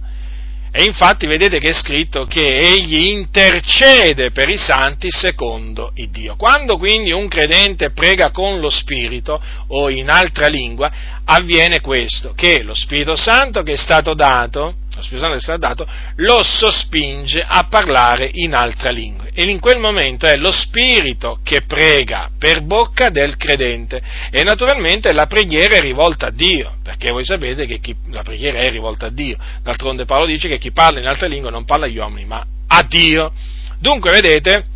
[0.76, 6.34] E infatti vedete che è scritto che egli intercede per i santi secondo il Dio.
[6.34, 10.90] Quando quindi un credente prega con lo Spirito o in altra lingua,
[11.26, 15.58] avviene questo, che lo Spirito Santo che è stato dato lo Spirito Santo che stato
[15.58, 15.86] dato,
[16.16, 19.26] lo sospinge a parlare in altra lingua.
[19.32, 24.00] E in quel momento è lo Spirito che prega per bocca del credente.
[24.30, 28.58] E naturalmente la preghiera è rivolta a Dio, perché voi sapete che chi, la preghiera
[28.58, 29.36] è rivolta a Dio.
[29.62, 32.82] D'altronde Paolo dice che chi parla in altra lingua non parla agli uomini, ma a
[32.82, 33.32] Dio.
[33.78, 34.66] Dunque, vedete,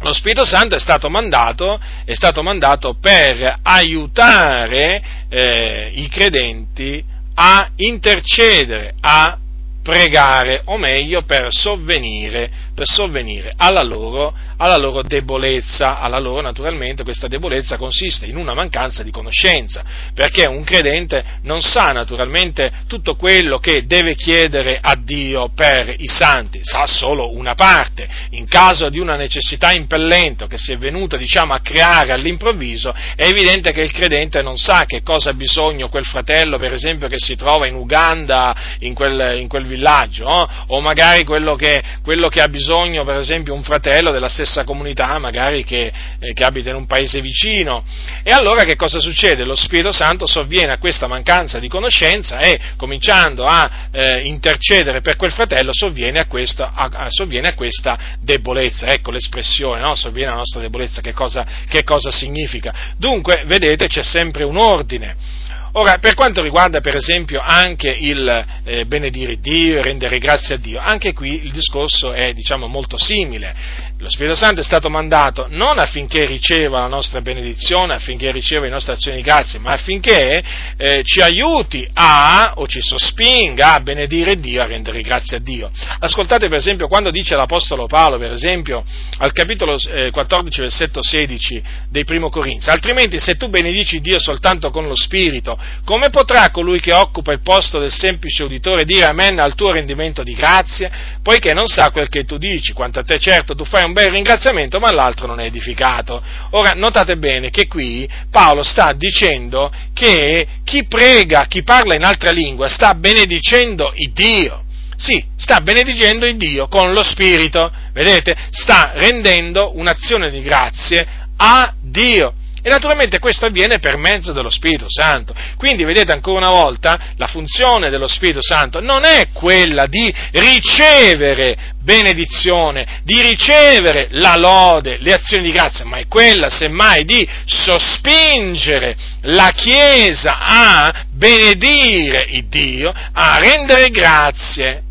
[0.00, 7.70] lo Spirito Santo è stato mandato, è stato mandato per aiutare eh, i credenti a
[7.76, 9.38] intercedere, a
[9.82, 17.02] pregare, o meglio per sovvenire, per sovvenire alla, loro, alla loro debolezza, alla loro naturalmente
[17.02, 23.14] questa debolezza consiste in una mancanza di conoscenza, perché un credente non sa naturalmente tutto
[23.14, 28.88] quello che deve chiedere a Dio per i santi, sa solo una parte, in caso
[28.88, 33.82] di una necessità impellente che si è venuta diciamo a creare all'improvviso, è evidente che
[33.82, 37.66] il credente non sa che cosa ha bisogno quel fratello per esempio che si trova
[37.66, 40.48] in Uganda, in quel, in quel villaggio, no?
[40.68, 42.60] o magari quello che, quello che, ha bisogno,
[43.04, 47.20] per esempio, un fratello della stessa comunità, magari che, eh, che, abita in un paese
[47.20, 47.84] vicino.
[48.22, 49.44] E allora che cosa succede?
[49.44, 55.16] Lo Spirito Santo sovviene a questa mancanza di conoscenza e cominciando a eh, intercedere per
[55.16, 58.86] quel fratello sovviene a, questa, a, a, sovviene a questa debolezza.
[58.86, 59.94] Ecco l'espressione, no?
[59.94, 62.94] sovviene alla nostra debolezza, che cosa, che cosa significa?
[62.96, 65.40] Dunque, vedete, c'è sempre un ordine.
[65.74, 70.58] Ora, per quanto riguarda per esempio anche il eh, benedire Dio e rendere grazie a
[70.58, 73.54] Dio, anche qui il discorso è diciamo molto simile.
[74.02, 78.70] Lo Spirito Santo è stato mandato non affinché riceva la nostra benedizione, affinché riceva le
[78.70, 80.42] nostre azioni di grazia, ma affinché
[80.76, 85.70] eh, ci aiuti a, o ci sospinga a benedire Dio, a rendere grazie a Dio.
[86.00, 88.82] Ascoltate per esempio quando dice l'Apostolo Paolo, per esempio,
[89.18, 94.70] al capitolo eh, 14, versetto 16 dei Primo Corinzi, altrimenti se tu benedici Dio soltanto
[94.70, 99.38] con lo Spirito, come potrà colui che occupa il posto del semplice uditore dire amen
[99.38, 100.90] al tuo rendimento di grazie,
[101.22, 104.10] poiché non sa quel che tu dici, quanto a te certo tu fai un bel
[104.10, 106.22] ringraziamento, ma l'altro non è edificato.
[106.50, 112.30] Ora, notate bene che qui Paolo sta dicendo che chi prega, chi parla in altra
[112.30, 114.64] lingua, sta benedicendo il Dio.
[114.96, 118.36] Sì, sta benedicendo il Dio con lo Spirito, vedete?
[118.50, 122.34] Sta rendendo un'azione di grazie a Dio.
[122.64, 125.34] E naturalmente questo avviene per mezzo dello Spirito Santo.
[125.56, 131.74] Quindi vedete ancora una volta la funzione dello Spirito Santo non è quella di ricevere
[131.82, 138.96] benedizione, di ricevere la lode, le azioni di grazia, ma è quella semmai di sospingere
[139.22, 144.82] la Chiesa a benedire il Dio, a rendere grazie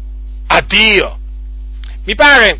[0.47, 1.19] a Dio.
[2.03, 2.59] Mi pare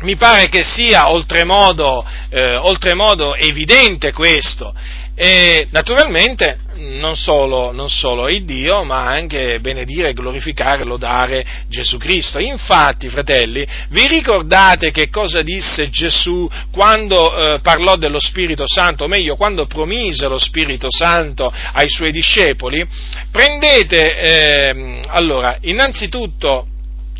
[0.00, 4.74] mi pare che sia oltremodo, eh, oltremodo evidente questo.
[5.18, 12.38] E naturalmente non solo, non solo il Dio, ma anche benedire, glorificare, lodare Gesù Cristo.
[12.38, 19.08] Infatti, fratelli, vi ricordate che cosa disse Gesù quando eh, parlò dello Spirito Santo, o
[19.08, 22.86] meglio, quando promise lo Spirito Santo ai suoi discepoli?
[23.30, 26.66] Prendete, eh, allora, innanzitutto,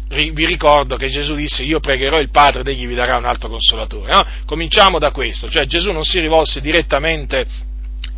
[0.09, 3.49] vi ricordo che Gesù disse io pregherò il Padre ed egli vi darà un altro
[3.49, 4.13] consolatore.
[4.13, 4.25] No?
[4.45, 7.47] Cominciamo da questo, cioè Gesù non si rivolse direttamente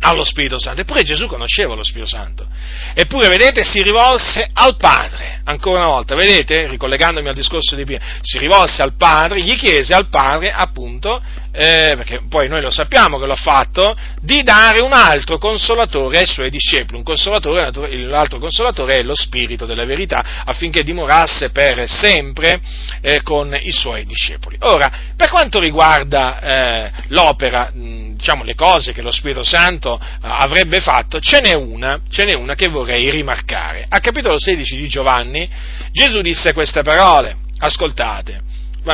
[0.01, 0.81] allo Spirito Santo.
[0.81, 2.47] Eppure Gesù conosceva lo Spirito Santo.
[2.93, 8.01] Eppure, vedete, si rivolse al Padre, ancora una volta, vedete, ricollegandomi al discorso di prima,
[8.21, 11.21] si rivolse al Padre, gli chiese al Padre, appunto,
[11.51, 16.27] eh, perché poi noi lo sappiamo che l'ha fatto, di dare un altro consolatore ai
[16.27, 16.97] suoi discepoli.
[16.97, 17.71] Un consolatore,
[18.05, 22.61] l'altro consolatore è lo Spirito della verità, affinché dimorasse per sempre
[23.01, 24.57] eh, con i suoi discepoli.
[24.61, 27.71] Ora, per quanto riguarda eh, l'opera,
[28.19, 32.35] diciamo le cose che lo Spirito Santo eh, avrebbe fatto, ce n'è una, ce n'è
[32.35, 33.85] una che vorrei rimarcare.
[33.87, 35.49] A capitolo 16 di Giovanni
[35.91, 38.41] Gesù disse queste parole, ascoltate,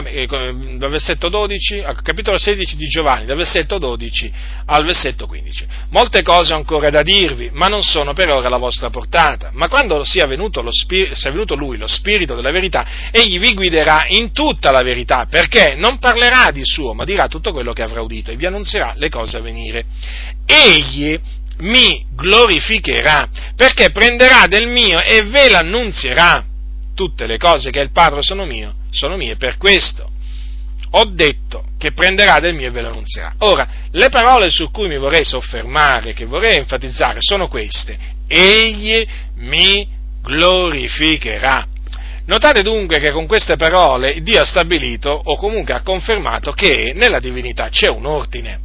[0.01, 4.31] dal versetto 12, al capitolo 16 di Giovanni, dal versetto 12
[4.65, 5.65] al versetto 15.
[5.89, 9.51] Molte cose ho ancora da dirvi, ma non sono per ora alla vostra portata.
[9.53, 14.05] Ma quando sia venuto, lo sia venuto Lui, lo Spirito della verità, Egli vi guiderà
[14.07, 18.01] in tutta la verità, perché non parlerà di suo, ma dirà tutto quello che avrà
[18.01, 19.85] udito e vi annunzierà le cose a venire.
[20.45, 21.19] Egli
[21.59, 26.53] mi glorificherà, perché prenderà del mio e ve l'annunzierà.
[26.95, 30.13] Tutte le cose che il Padre sono mio, sono mie, per questo
[30.97, 33.33] ho detto che prenderà del mio e ve lo annunzierà.
[33.39, 37.97] Ora, le parole su cui mi vorrei soffermare, che vorrei enfatizzare, sono queste.
[38.27, 39.87] Egli mi
[40.21, 41.67] glorificherà.
[42.27, 47.19] Notate dunque che con queste parole Dio ha stabilito o comunque ha confermato che nella
[47.19, 48.64] divinità c'è un ordine.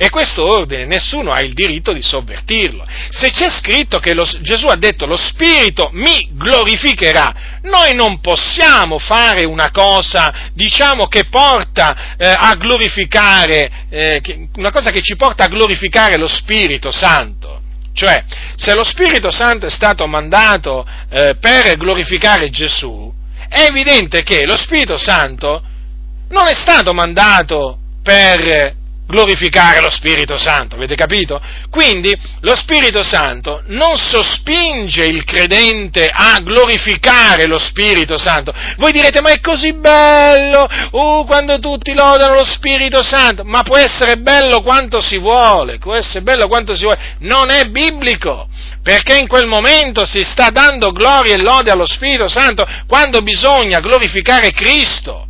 [0.00, 2.86] E questo ordine nessuno ha il diritto di sovvertirlo.
[3.10, 8.98] Se c'è scritto che lo, Gesù ha detto lo Spirito mi glorificherà, noi non possiamo
[8.98, 15.16] fare una cosa, diciamo, che porta eh, a glorificare, eh, che, una cosa che ci
[15.16, 17.60] porta a glorificare lo Spirito Santo.
[17.92, 18.22] Cioè,
[18.54, 23.12] se lo Spirito Santo è stato mandato eh, per glorificare Gesù,
[23.48, 25.60] è evidente che lo Spirito Santo
[26.28, 28.76] non è stato mandato per
[29.08, 31.40] glorificare lo Spirito Santo, avete capito?
[31.70, 38.52] Quindi lo Spirito Santo non sospinge il credente a glorificare lo Spirito Santo.
[38.76, 43.78] Voi direte, ma è così bello, uh, quando tutti lodano lo Spirito Santo, ma può
[43.78, 48.48] essere bello quanto si vuole, può essere bello quanto si vuole, non è biblico,
[48.82, 53.80] perché in quel momento si sta dando gloria e lode allo Spirito Santo quando bisogna
[53.80, 55.27] glorificare Cristo.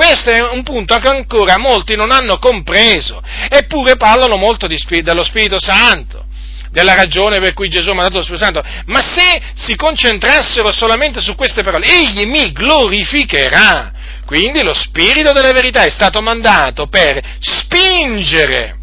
[0.00, 3.20] Questo è un punto che ancora molti non hanno compreso,
[3.50, 6.24] eppure parlano molto di, dello Spirito Santo,
[6.70, 8.62] della ragione per cui Gesù ha mandato lo Spirito Santo.
[8.86, 13.92] Ma se si concentrassero solamente su queste parole, egli mi glorificherà.
[14.24, 18.78] Quindi lo Spirito della verità è stato mandato per spingere,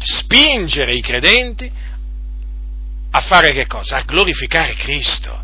[0.00, 1.70] spingere i credenti
[3.12, 3.98] a fare che cosa?
[3.98, 5.41] A glorificare Cristo.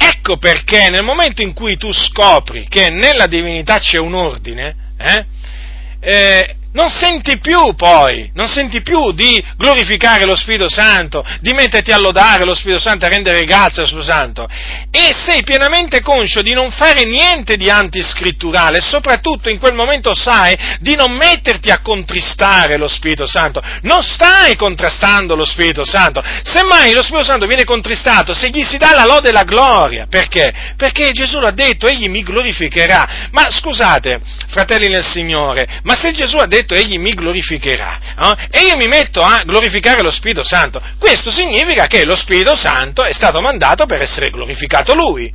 [0.00, 5.26] Ecco perché nel momento in cui tu scopri che nella divinità c'è un ordine, eh,
[6.00, 11.92] eh, non senti più poi, non senti più di glorificare lo Spirito Santo, di metterti
[11.92, 14.48] a lodare lo Spirito Santo, a rendere grazie allo Spirito Santo.
[14.90, 20.56] E sei pienamente conscio di non fare niente di antiscritturale soprattutto in quel momento sai
[20.80, 26.92] di non metterti a contristare lo Spirito Santo, non stai contrastando lo Spirito Santo, semmai
[26.92, 30.52] lo Spirito Santo viene contristato se gli si dà la lode e la gloria, perché?
[30.76, 36.36] Perché Gesù l'ha detto, egli mi glorificherà, ma scusate, fratelli nel Signore, ma se Gesù
[36.36, 38.48] ha detto detto egli mi glorificherà, eh?
[38.50, 40.80] e io mi metto a glorificare lo Spirito Santo.
[40.98, 45.32] Questo significa che lo Spirito Santo è stato mandato per essere glorificato lui.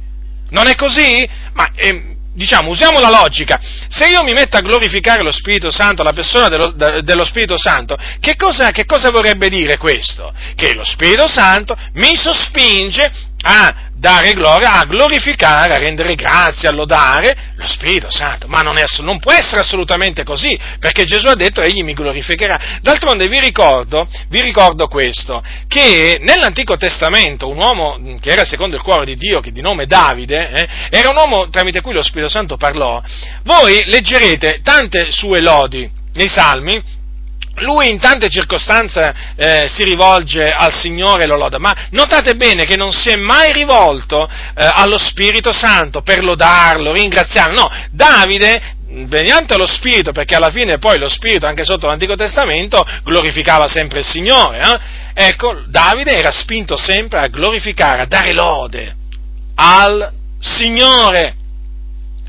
[0.49, 1.27] Non è così?
[1.53, 3.59] Ma eh, diciamo, usiamo la logica.
[3.87, 6.71] Se io mi metto a glorificare lo Spirito Santo, la persona dello,
[7.01, 10.33] dello Spirito Santo, che cosa, che cosa vorrebbe dire questo?
[10.55, 13.11] Che lo Spirito Santo mi sospinge
[13.43, 18.47] a dare gloria, a glorificare, a rendere grazie, a lodare lo Spirito Santo.
[18.47, 22.79] Ma non, è, non, può essere assolutamente così, perché Gesù ha detto egli mi glorificherà.
[22.81, 28.81] D'altronde vi ricordo, vi ricordo questo, che nell'Antico Testamento un uomo che era secondo il
[28.81, 32.29] cuore di Dio, che di nome Davide, eh, era un uomo tramite cui lo Spirito
[32.29, 33.01] Santo parlò.
[33.43, 36.81] Voi leggerete tante sue lodi nei Salmi,
[37.57, 42.65] lui in tante circostanze eh, si rivolge al Signore e lo loda, ma notate bene
[42.65, 48.81] che non si è mai rivolto eh, allo Spirito Santo per lodarlo, ringraziarlo, no, Davide
[48.87, 53.99] mediante lo Spirito, perché alla fine poi lo Spirito, anche sotto l'Antico Testamento, glorificava sempre
[53.99, 55.27] il Signore, eh?
[55.27, 58.95] ecco, Davide era spinto sempre a glorificare, a dare lode
[59.55, 61.35] al Signore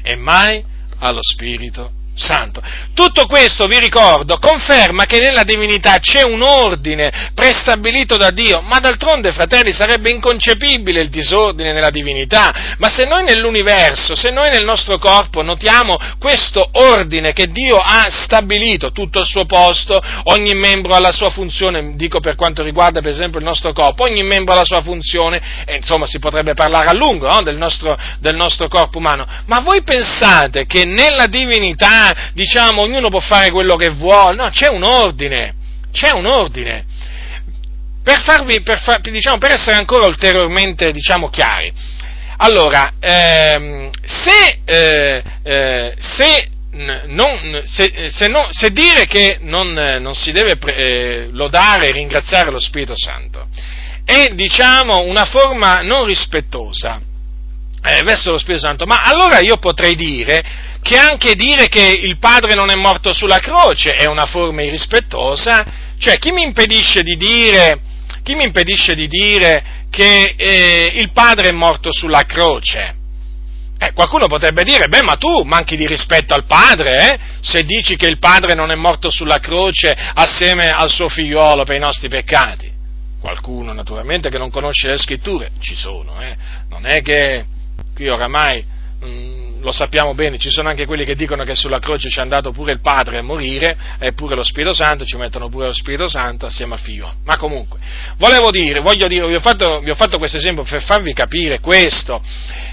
[0.02, 0.62] e mai
[0.98, 2.62] allo Spirito Santo.
[2.94, 8.78] Tutto questo, vi ricordo, conferma che nella divinità c'è un ordine prestabilito da Dio, ma
[8.78, 12.76] d'altronde, fratelli, sarebbe inconcepibile il disordine nella divinità.
[12.78, 18.06] Ma se noi nell'universo, se noi nel nostro corpo notiamo questo ordine che Dio ha
[18.10, 23.00] stabilito, tutto al suo posto, ogni membro ha la sua funzione, dico per quanto riguarda
[23.00, 26.54] per esempio il nostro corpo, ogni membro ha la sua funzione, e insomma si potrebbe
[26.54, 27.42] parlare a lungo no?
[27.42, 33.20] del, nostro, del nostro corpo umano, ma voi pensate che nella divinità diciamo, ognuno può
[33.20, 35.54] fare quello che vuole, no, c'è un ordine,
[35.92, 36.84] c'è un ordine.
[38.02, 41.72] Per, farvi, per, far, diciamo, per essere ancora ulteriormente diciamo, chiari,
[42.38, 50.12] allora, ehm, se, eh, eh, se non, se, se, no, se, dire che non, non
[50.12, 53.46] si deve eh, lodare e ringraziare lo Spirito Santo
[54.04, 57.00] è, diciamo, una forma non rispettosa
[57.82, 60.42] eh, verso lo Spirito Santo, ma allora io potrei dire
[60.84, 65.64] che anche dire che il Padre non è morto sulla croce è una forma irrispettosa,
[65.96, 67.80] cioè chi mi impedisce di dire,
[68.22, 72.96] impedisce di dire che eh, il Padre è morto sulla croce?
[73.78, 77.18] Eh, qualcuno potrebbe dire, beh, ma tu manchi di rispetto al Padre, eh?
[77.40, 81.76] se dici che il Padre non è morto sulla croce assieme al suo figliuolo per
[81.76, 82.70] i nostri peccati.
[83.22, 86.36] Qualcuno, naturalmente, che non conosce le scritture, ci sono, eh?
[86.68, 87.46] non è che
[87.94, 88.62] qui oramai
[89.00, 92.18] mh, mm, lo sappiamo bene, ci sono anche quelli che dicono che sulla croce ci
[92.18, 95.68] è andato pure il Padre a morire e pure lo Spirito Santo, ci mettono pure
[95.68, 97.14] lo Spirito Santo assieme al Figlio.
[97.24, 97.78] Ma comunque,
[98.18, 101.60] volevo dire, voglio dire, vi ho fatto, vi ho fatto questo esempio per farvi capire
[101.60, 102.22] questo,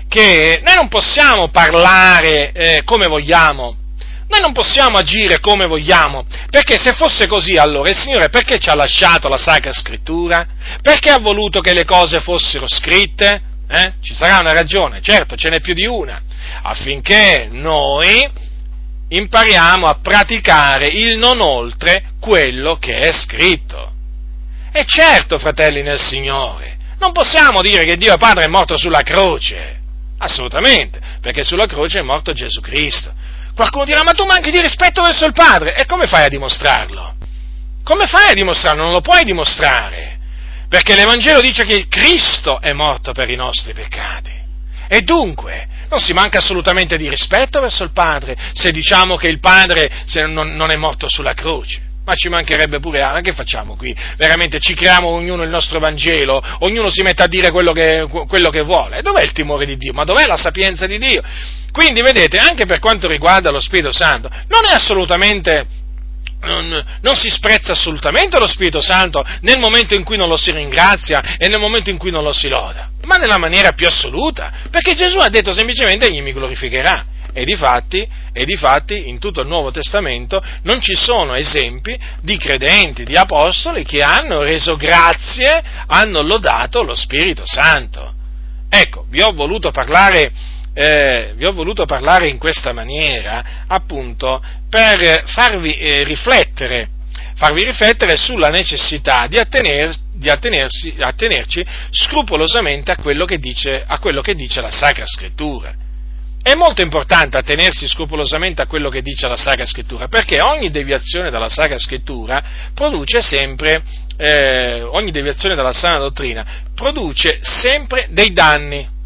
[0.10, 3.78] che noi non possiamo parlare eh, come vogliamo,
[4.28, 8.70] noi non possiamo agire come vogliamo, perché se fosse così allora il Signore perché ci
[8.70, 10.46] ha lasciato la Sacra Scrittura?
[10.82, 13.42] Perché ha voluto che le cose fossero scritte?
[13.70, 13.94] Eh?
[14.02, 16.22] Ci sarà una ragione, certo, ce n'è più di una,
[16.64, 18.30] affinché noi
[19.10, 23.94] impariamo a praticare il non oltre quello che è scritto.
[24.72, 29.80] E certo, fratelli nel Signore, non possiamo dire che Dio Padre è morto sulla croce,
[30.20, 33.12] assolutamente, perché sulla croce è morto Gesù Cristo.
[33.54, 37.16] Qualcuno dirà, ma tu manchi di rispetto verso il Padre, e come fai a dimostrarlo?
[37.84, 38.84] Come fai a dimostrarlo?
[38.84, 40.20] Non lo puoi dimostrare
[40.72, 44.32] perché l'Evangelo dice che Cristo è morto per i nostri peccati.
[44.88, 49.40] E dunque non si manca assolutamente di rispetto verso il Padre se diciamo che il
[49.40, 51.90] Padre non è morto sulla croce.
[52.04, 53.96] Ma ci mancherebbe pure, ah, che facciamo qui?
[54.18, 58.50] Veramente ci creiamo ognuno il nostro Vangelo, ognuno si mette a dire quello che, quello
[58.50, 59.04] che vuole.
[59.04, 59.94] Dov'è il timore di Dio?
[59.94, 61.22] Ma dov'è la sapienza di Dio?
[61.72, 65.66] Quindi vedete, anche per quanto riguarda lo Spirito Santo, non è assolutamente
[66.42, 70.52] non, non, si sprezza assolutamente lo Spirito Santo nel momento in cui non lo si
[70.52, 74.52] ringrazia e nel momento in cui non lo si loda, ma nella maniera più assoluta,
[74.70, 77.06] perché Gesù ha detto semplicemente egli mi glorificherà.
[77.34, 83.06] E difatti, e difatti in tutto il Nuovo Testamento non ci sono esempi di credenti,
[83.06, 88.14] di apostoli che hanno reso grazie, hanno lodato lo Spirito Santo.
[88.68, 90.32] Ecco, vi ho voluto parlare
[90.74, 96.90] eh, vi ho voluto parlare in questa maniera appunto per farvi eh, riflettere,
[97.36, 104.22] farvi riflettere sulla necessità di, attener, di attenersi, attenerci scrupolosamente a quello, dice, a quello
[104.22, 105.74] che dice la Sacra Scrittura.
[106.44, 111.30] È molto importante attenersi scrupolosamente a quello che dice la Sacra Scrittura, perché ogni deviazione
[111.30, 112.42] dalla Sacra Scrittura
[112.74, 113.84] produce sempre,
[114.18, 116.44] eh, ogni deviazione dalla sana dottrina
[116.74, 119.00] produce sempre dei danni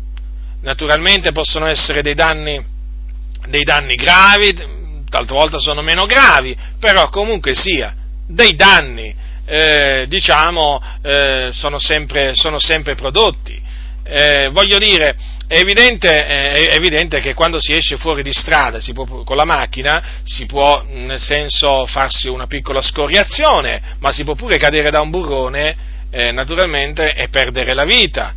[0.66, 2.62] naturalmente possono essere dei danni,
[3.48, 4.54] dei danni gravi,
[5.08, 7.96] talvolta sono meno gravi, però comunque sia,
[8.28, 13.62] dei danni, eh, diciamo, eh, sono, sempre, sono, sempre, prodotti.
[14.08, 15.16] Eh, voglio dire,
[15.48, 20.22] è evidente, è evidente, che quando si esce fuori di strada può, con la macchina
[20.24, 25.12] si può, nel senso, farsi una piccola scoriazione, ma si può pure cadere da un
[25.12, 25.76] burrone,
[26.10, 28.34] eh, naturalmente, e perdere la vita.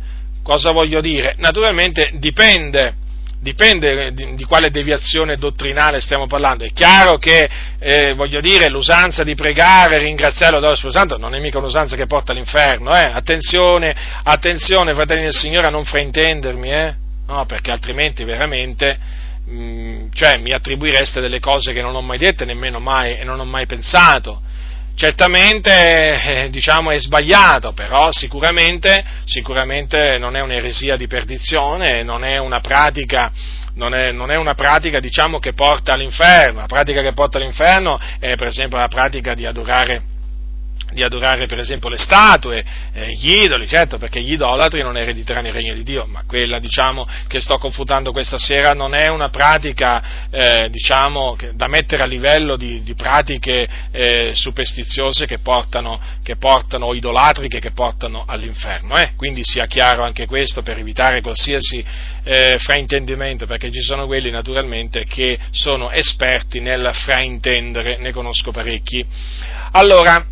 [0.49, 1.35] Cosa voglio dire?
[1.37, 2.95] Naturalmente dipende,
[3.39, 6.63] dipende di, di, quale deviazione dottrinale stiamo parlando.
[6.63, 7.47] È chiaro che,
[7.77, 12.07] eh, voglio dire, l'usanza di pregare, ringraziare lo Spirito Santo non è mica un'usanza che
[12.07, 13.11] porta all'inferno, eh?
[13.13, 16.95] Attenzione, attenzione, fratelli del Signore, a non fraintendermi, eh?
[17.27, 18.97] No, perché altrimenti veramente,
[19.45, 23.23] mh, mm, cioè, mi attribuireste delle cose che non ho mai dette, nemmeno mai, e
[23.23, 24.41] non ho mai pensato
[24.99, 32.37] certamente eh, diciamo, è sbagliato, però sicuramente, sicuramente, non è un'eresia di perdizione, non è
[32.37, 33.31] una pratica,
[33.75, 36.59] non è, non è una pratica diciamo, che porta all'inferno.
[36.59, 40.03] La pratica che porta all'inferno è per esempio la pratica di adorare,
[40.91, 42.63] di adorare per esempio le statue,
[42.93, 46.59] eh, gli idoli, certo perché gli idolatri non erediteranno il regno di Dio, ma quella
[46.59, 52.05] diciamo che sto confutando questa sera non è una pratica eh, diciamo da mettere a
[52.05, 59.11] livello di, di pratiche eh, superstiziose che portano, che portano, idolatriche che portano all'inferno, eh.
[59.15, 61.83] quindi sia chiaro anche questo per evitare qualsiasi
[62.23, 69.05] eh, fraintendimento, perché ci sono quelli naturalmente che sono esperti nel fraintendere, ne conosco parecchi.
[69.71, 70.25] Allora,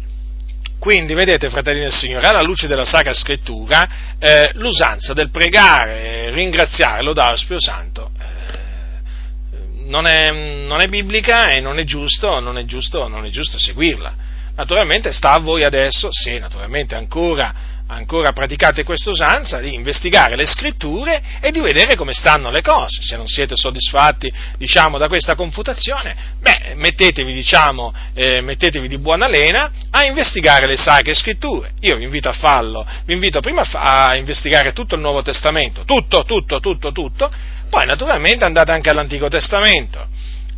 [0.79, 7.03] quindi, vedete, fratelli del Signore, alla luce della Sacra Scrittura, eh, l'usanza del pregare, ringraziare,
[7.03, 12.57] lodare lo Spirito Santo eh, non, è, non, è, biblica e non è, giusto, non
[12.57, 14.35] è giusto, non è giusto seguirla.
[14.55, 17.53] Naturalmente sta a voi adesso, se naturalmente ancora
[17.87, 23.01] ancora praticate questa usanza di investigare le scritture e di vedere come stanno le cose.
[23.01, 29.27] Se non siete soddisfatti, diciamo, da questa confutazione, beh, mettetevi, diciamo, eh, mettetevi di buona
[29.27, 31.71] lena a investigare le sacre scritture.
[31.81, 35.21] Io vi invito a farlo, vi invito prima a, fa- a investigare tutto il Nuovo
[35.21, 37.31] Testamento, tutto, tutto, tutto, tutto,
[37.69, 40.07] poi naturalmente andate anche all'Antico Testamento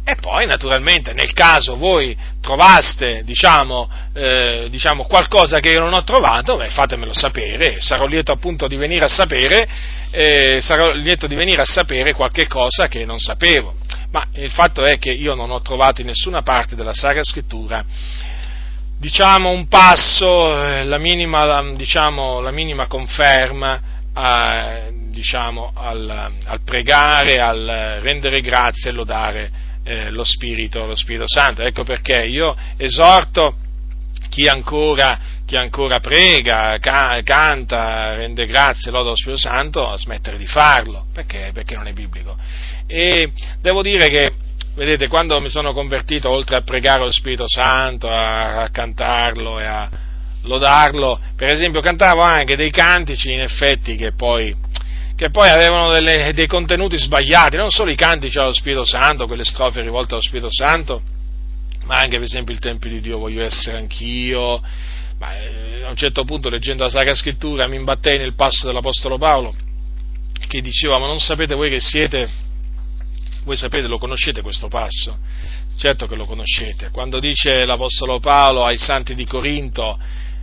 [0.10, 6.04] e poi, naturalmente, nel caso voi trovaste, diciamo, eh, diciamo qualcosa che io non ho
[6.04, 9.68] trovato, beh, fatemelo sapere, sarò lieto appunto di venire a sapere,
[10.10, 13.76] eh, sarò lieto di venire a sapere qualche cosa che non sapevo.
[14.12, 17.86] Ma il fatto è che io non ho trovato in nessuna parte della Sacra Scrittura
[18.98, 23.80] diciamo un passo, eh, la minima, diciamo, la minima conferma
[24.14, 29.52] eh, diciamo, al, al, pregare, al rendere grazie e lodare
[29.84, 31.62] eh, lo, Spirito, lo Spirito Santo.
[31.62, 33.56] Ecco perché io esorto
[34.30, 40.38] chi ancora, chi ancora prega, ca- canta, rende grazie, loda lo Spirito Santo, a smettere
[40.38, 42.36] di farlo, perché, perché non è biblico.
[42.88, 43.32] E
[43.62, 44.34] devo dire che
[44.76, 49.66] vedete, quando mi sono convertito, oltre a pregare lo Spirito Santo, a, a, cantarlo e
[49.66, 49.90] a
[50.44, 54.56] lodarlo, per esempio cantavo anche dei cantici in effetti che poi
[55.20, 59.44] che poi avevano delle, dei contenuti sbagliati, non solo i cantici allo Spirito Santo, quelle
[59.44, 61.02] strofe rivolte allo Spirito Santo,
[61.84, 64.62] ma anche per esempio il Tempio di Dio voglio essere anch'io,
[65.18, 69.18] ma, eh, a un certo punto leggendo la Sacra Scrittura mi imbattei nel passo dell'Apostolo
[69.18, 69.54] Paolo
[70.48, 72.30] che diceva ma non sapete voi che siete,
[73.44, 75.18] voi sapete, lo conoscete questo passo?
[75.78, 80.00] Certo che lo conoscete, quando dice l'Apostolo Paolo ai santi di Corinto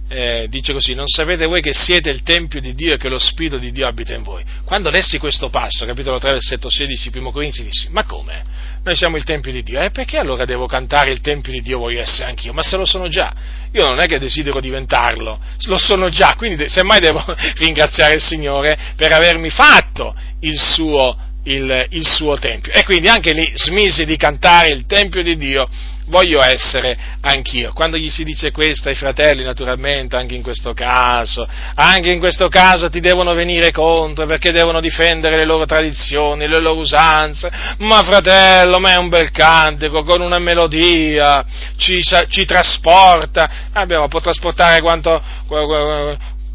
[0.09, 3.19] eh, dice così, non sapete voi che siete il Tempio di Dio e che lo
[3.19, 4.45] Spirito di Dio abita in voi.
[4.65, 8.45] Quando lessi questo passo, capitolo 3, versetto 16, primo Corinzi, dissi, ma come?
[8.85, 11.61] Noi siamo il Tempio di Dio, e eh, perché allora devo cantare il Tempio di
[11.61, 12.53] Dio voglio essere anch'io?
[12.53, 13.33] Ma se lo sono già,
[13.73, 17.25] io non è che desidero diventarlo, lo sono già, quindi semmai devo
[17.59, 22.73] ringraziare il Signore per avermi fatto il suo, il, il suo Tempio.
[22.73, 25.69] E quindi anche lì smisi di cantare il Tempio di Dio
[26.07, 27.73] voglio essere anch'io.
[27.73, 32.49] Quando gli si dice questo ai fratelli, naturalmente, anche in questo caso, anche in questo
[32.49, 37.51] caso ti devono venire contro perché devono difendere le loro tradizioni, le loro usanze.
[37.79, 41.45] Ma fratello, ma è un bel cantico, con una melodia,
[41.77, 45.23] ci, ci trasporta, abbiamo, può trasportare quanto,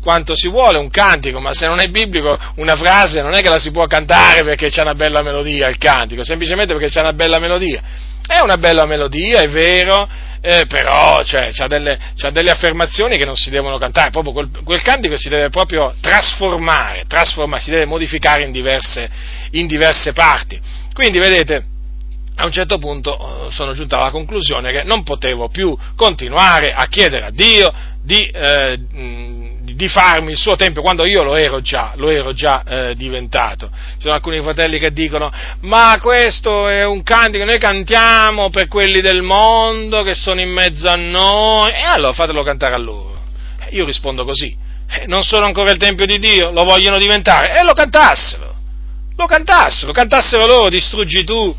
[0.01, 3.49] quanto si vuole un cantico, ma se non è biblico una frase non è che
[3.49, 7.13] la si può cantare perché c'è una bella melodia il cantico, semplicemente perché c'è una
[7.13, 8.09] bella melodia.
[8.31, 10.07] È una bella melodia, è vero,
[10.39, 14.49] eh, però cioè, c'ha, delle, c'ha, delle, affermazioni che non si devono cantare, proprio quel,
[14.63, 19.09] quel cantico si deve proprio trasformare, trasformare, si deve modificare in diverse,
[19.51, 20.57] in diverse parti.
[20.93, 21.65] Quindi vedete,
[22.35, 26.85] a un certo punto eh, sono giunto alla conclusione che non potevo più continuare a
[26.85, 27.69] chiedere a Dio
[28.01, 28.79] di, eh,
[29.81, 33.71] di farmi il suo tempio quando io lo ero già, lo ero già eh, diventato.
[33.93, 35.31] Ci sono alcuni fratelli che dicono,
[35.61, 40.87] ma questo è un cantico, noi cantiamo per quelli del mondo che sono in mezzo
[40.87, 43.23] a noi, e allora fatelo cantare a loro.
[43.71, 44.55] Io rispondo così,
[44.87, 48.53] eh, non sono ancora il tempio di Dio, lo vogliono diventare, e lo cantassero,
[49.15, 51.55] lo cantassero, cantassero loro, distruggi tu.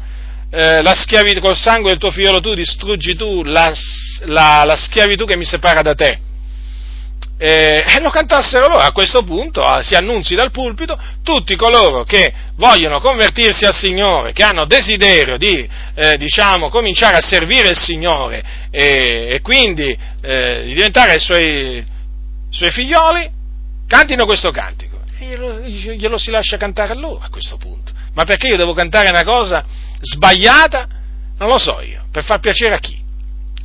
[0.55, 3.73] Eh, la schiavitù, col sangue del tuo figlio tu distruggi tu la,
[4.27, 6.19] la, la schiavitù che mi separa da te
[7.45, 8.79] eh, lo cantassero loro.
[8.79, 14.33] A questo punto ah, si annunzi dal pulpito tutti coloro che vogliono convertirsi al Signore,
[14.33, 19.91] che hanno desiderio di, eh, diciamo, cominciare a servire il Signore e, e quindi
[20.23, 21.85] eh, di diventare i suoi,
[22.49, 23.29] suoi figlioli,
[23.89, 25.01] cantino questo cantico.
[25.19, 27.91] Glielo, glielo si lascia cantare a loro a questo punto.
[28.15, 29.65] Ma perché io devo cantare una cosa
[30.01, 30.87] sbagliata?
[31.39, 33.02] Non lo so io, per far piacere a chi?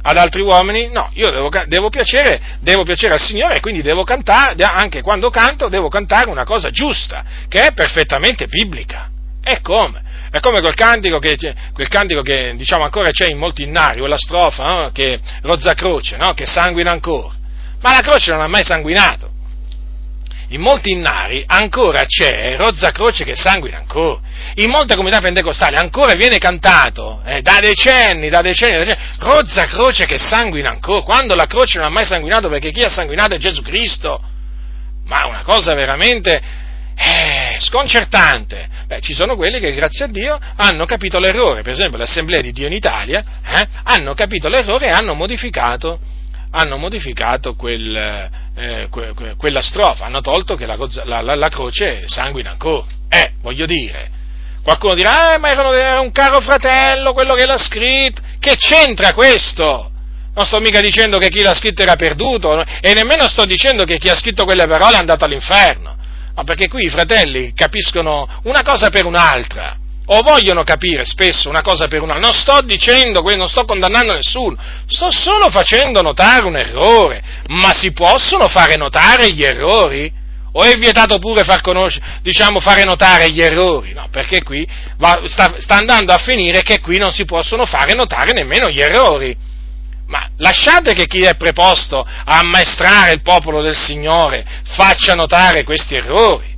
[0.02, 4.04] Ad altri uomini, no, io devo, devo, piacere, devo piacere al Signore e quindi devo
[4.04, 9.10] cantare, anche quando canto, devo cantare una cosa giusta, che è perfettamente biblica.
[9.44, 10.02] E come?
[10.30, 11.38] È come quel cantico che,
[11.74, 14.90] quel cantico che diciamo ancora c'è in molti innari, quella strofa no?
[14.92, 16.34] che rozza croce, no?
[16.34, 17.34] che sanguina ancora.
[17.80, 19.32] ma la croce non ha mai sanguinato.
[20.50, 24.22] In molti innari ancora c'è rozza croce che sanguina ancora.
[24.56, 29.66] In molte comunità pentecostali ancora viene cantato, eh, da decenni, da decenni, da decenni, rozza
[29.66, 33.36] croce che sanguina ancora, quando la croce non ha mai sanguinato perché chi ha sanguinato
[33.36, 34.22] è Gesù Cristo.
[35.06, 36.42] Ma una cosa veramente
[36.96, 38.68] eh, sconcertante.
[38.88, 41.62] Beh, ci sono quelli che, grazie a Dio, hanno capito l'errore.
[41.62, 46.00] Per esempio, l'Assemblea di Dio in Italia eh, hanno capito l'errore e hanno modificato,
[46.52, 47.96] hanno modificato quel,
[48.56, 50.06] eh, que, que, quella strofa.
[50.06, 52.86] Hanno tolto che la, la, la, croce sanguina ancora.
[53.10, 54.16] Eh, voglio dire.
[54.64, 58.22] Qualcuno dirà, eh, ma era un caro fratello quello che l'ha scritto.
[58.40, 59.92] Che c'entra questo?
[60.34, 63.98] Non sto mica dicendo che chi l'ha scritto era perduto e nemmeno sto dicendo che
[63.98, 65.96] chi ha scritto quelle parole è andato all'inferno.
[66.36, 69.76] Ma perché qui i fratelli capiscono una cosa per un'altra,
[70.10, 72.28] o vogliono capire spesso una cosa per un'altra.
[72.28, 74.56] Non sto dicendo, non sto condannando nessuno,
[74.88, 77.24] sto solo facendo notare un errore.
[77.48, 80.26] Ma si possono fare notare gli errori?
[80.54, 83.94] O è vietato pure far conoscere, diciamo, fare notare gli errori?
[83.94, 84.68] No, perché qui
[84.98, 88.82] va, sta, sta andando a finire che qui non si possono fare notare nemmeno gli
[88.82, 89.36] errori.
[90.08, 95.96] Ma lasciate che chi è preposto a ammaestrare il popolo del Signore faccia notare questi
[95.96, 96.57] errori.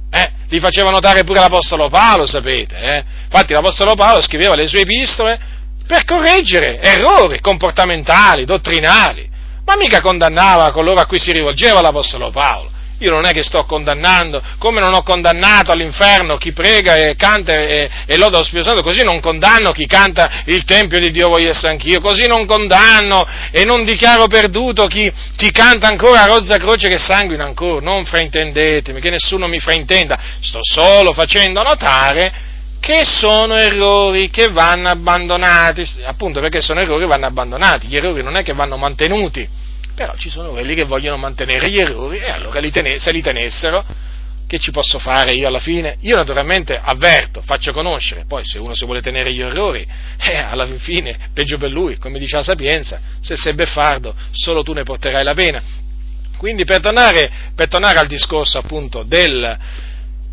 [0.50, 2.76] Li faceva notare pure l'Apostolo Paolo, sapete.
[2.76, 3.04] Eh?
[3.26, 5.40] Infatti l'Apostolo Paolo scriveva le sue epistole
[5.86, 9.30] per correggere errori comportamentali, dottrinali,
[9.66, 12.78] ma mica condannava coloro a cui si rivolgeva l'Apostolo Paolo.
[13.00, 17.54] Io non è che sto condannando, come non ho condannato all'inferno chi prega e canta
[17.54, 21.30] e, e loda lo Spirito Santo, così non condanno chi canta il Tempio di Dio
[21.30, 26.58] voglio essere anch'io, così non condanno e non dichiaro perduto chi, chi canta ancora rozza
[26.58, 32.48] croce che sanguina ancora, non fraintendetemi, che nessuno mi fraintenda, sto solo facendo notare
[32.82, 38.24] che sono errori che vanno abbandonati, appunto perché sono errori che vanno abbandonati, gli errori
[38.24, 39.59] non è che vanno mantenuti
[40.00, 43.22] però ci sono quelli che vogliono mantenere gli errori e allora li tene, se li
[43.22, 43.84] tenessero,
[44.48, 45.98] che ci posso fare io alla fine?
[46.00, 49.86] Io naturalmente avverto, faccio conoscere, poi se uno si vuole tenere gli errori,
[50.18, 54.72] eh, alla fine peggio per lui, come dice la sapienza, se sei beffardo solo tu
[54.72, 55.62] ne porterai la pena.
[56.38, 59.58] Quindi per tornare, per tornare al discorso appunto del,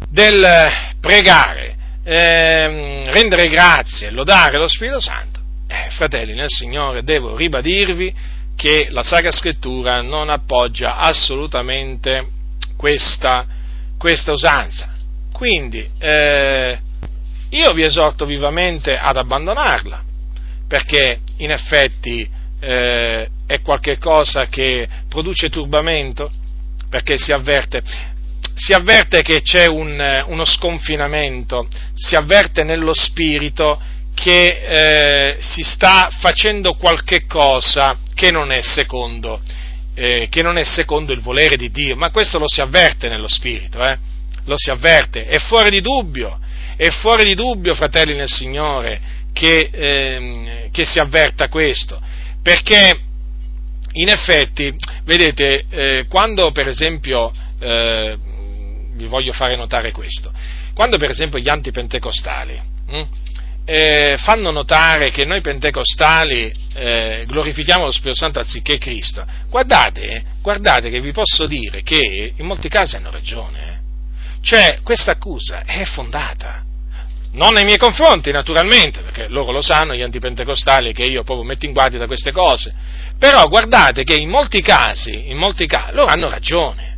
[0.08, 0.70] del
[1.00, 8.88] pregare, ehm, rendere grazie, lodare lo Spirito Santo, eh, fratelli nel Signore, devo ribadirvi che
[8.90, 12.26] la Sacra Scrittura non appoggia assolutamente
[12.76, 13.46] questa,
[13.98, 14.94] questa usanza.
[15.30, 16.78] Quindi eh,
[17.50, 20.02] io vi esorto vivamente ad abbandonarla,
[20.66, 22.28] perché in effetti
[22.58, 26.30] eh, è qualcosa che produce turbamento,
[26.88, 27.82] perché si avverte,
[28.54, 33.78] si avverte che c'è un, uno sconfinamento, si avverte nello spirito
[34.16, 39.42] che eh, si sta facendo qualche cosa che non è secondo,
[39.94, 43.28] eh, che non è secondo il volere di Dio, ma questo lo si avverte nello
[43.28, 43.98] spirito, eh?
[44.46, 46.38] lo si avverte, è fuori di dubbio,
[46.76, 49.00] è fuori di dubbio, fratelli nel Signore,
[49.34, 52.00] che, ehm, che si avverta questo,
[52.42, 52.98] perché
[53.92, 54.74] in effetti,
[55.04, 57.30] vedete, eh, quando per esempio,
[57.60, 58.16] eh,
[58.94, 60.32] vi voglio fare notare questo,
[60.72, 63.08] quando per esempio gli antipentecostali, hm,
[63.68, 70.88] eh, fanno notare che noi pentecostali eh, glorifichiamo lo Spirito Santo anziché Cristo, guardate, guardate
[70.88, 73.58] che vi posso dire che in molti casi hanno ragione.
[73.58, 73.84] Eh.
[74.40, 76.62] Cioè, questa accusa è fondata.
[77.32, 81.66] Non nei miei confronti, naturalmente, perché loro lo sanno, gli antipentecostali, che io proprio metto
[81.66, 82.72] in guardia da queste cose.
[83.18, 86.95] Però guardate che in molti casi, in molti casi, loro hanno ragione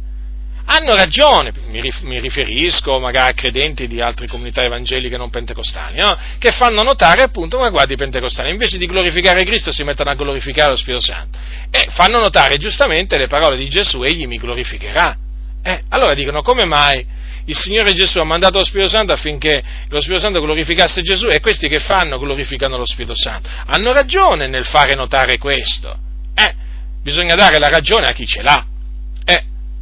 [0.71, 6.15] hanno ragione, mi riferisco magari a credenti di altre comunità evangeliche non pentecostali, no?
[6.39, 10.15] che fanno notare appunto, ma guardi i pentecostali, invece di glorificare Cristo si mettono a
[10.15, 11.39] glorificare lo Spirito Santo
[11.71, 15.17] e fanno notare giustamente le parole di Gesù, egli mi glorificherà.
[15.63, 17.05] Eh, allora dicono, come mai
[17.47, 21.41] il Signore Gesù ha mandato lo Spirito Santo affinché lo Spirito Santo glorificasse Gesù e
[21.41, 23.49] questi che fanno glorificano lo Spirito Santo?
[23.65, 25.97] Hanno ragione nel fare notare questo.
[26.35, 26.55] Eh,
[27.03, 28.77] bisogna dare la ragione a chi ce l'ha.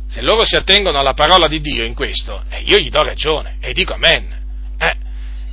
[0.08, 3.56] Se loro si attengono alla parola di Dio in questo, eh, io gli do ragione
[3.60, 4.44] e dico amen.
[4.78, 4.94] Eh.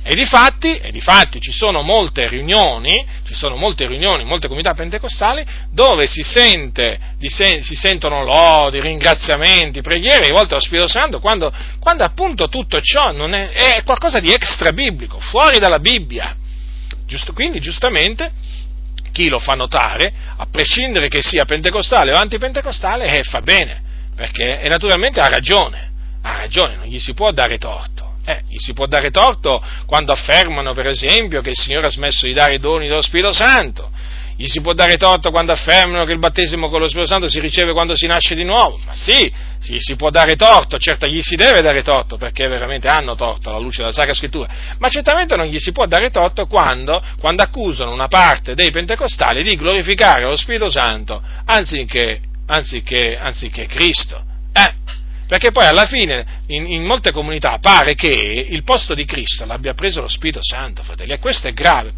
[0.06, 5.44] E difatti, e difatti ci sono molte riunioni, ci sono molte riunioni, molte comunità pentecostali,
[5.70, 11.50] dove si, sente, si sentono lodi, ringraziamenti, preghiere rivolte allo Spirito Santo, quando,
[11.80, 16.36] quando appunto tutto ciò è, è, qualcosa di extra biblico, fuori dalla Bibbia.
[17.06, 18.30] Giusto, quindi giustamente
[19.10, 23.83] chi lo fa notare, a prescindere che sia pentecostale o antipentecostale, eh, fa bene
[24.14, 25.90] perché e naturalmente ha ragione,
[26.22, 28.12] ha ragione, non gli si può dare torto.
[28.26, 32.24] Eh, gli si può dare torto quando affermano, per esempio, che il Signore ha smesso
[32.24, 33.90] di dare i doni dello Spirito Santo.
[34.36, 37.38] gli si può dare torto quando affermano che il battesimo con lo Spirito Santo si
[37.38, 39.30] riceve quando si nasce di nuovo, ma sì,
[39.60, 43.50] sì, si può dare torto, certo gli si deve dare torto perché veramente hanno torto
[43.50, 47.42] alla luce della Sacra Scrittura, ma certamente non gli si può dare torto quando, quando
[47.42, 54.22] accusano una parte dei pentecostali di glorificare lo Spirito Santo anziché, anziché, anziché Cristo.
[54.52, 54.74] Eh,
[55.26, 59.74] perché poi alla fine in, in, molte comunità pare che il posto di Cristo l'abbia
[59.74, 61.92] preso lo Spirito Santo, fratelli, e questo è grave.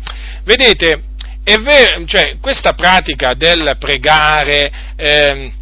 [0.44, 1.02] Vedete,
[1.42, 5.52] è vero, cioè, questa pratica del pregare, eh,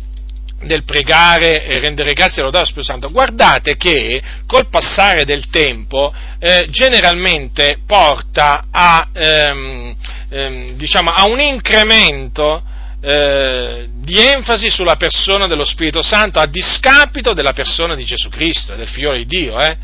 [0.62, 6.68] del pregare e rendere grazie allo Spirito Santo, guardate che col passare del tempo eh,
[6.70, 9.96] generalmente porta a, ehm,
[10.28, 12.62] ehm, diciamo, a un incremento
[13.06, 18.74] eh, di enfasi sulla persona dello Spirito Santo a discapito della persona di Gesù Cristo,
[18.76, 19.76] del figlio di Dio, eh?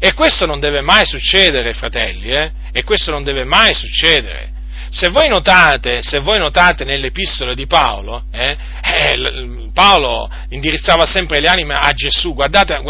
[0.00, 2.50] E questo non deve mai succedere, fratelli, eh?
[2.72, 4.50] E questo non deve mai succedere.
[4.90, 7.12] Se voi notate, se voi notate nelle
[7.54, 12.80] di Paolo, eh, eh, Paolo indirizzava sempre le anime a Gesù, guardate,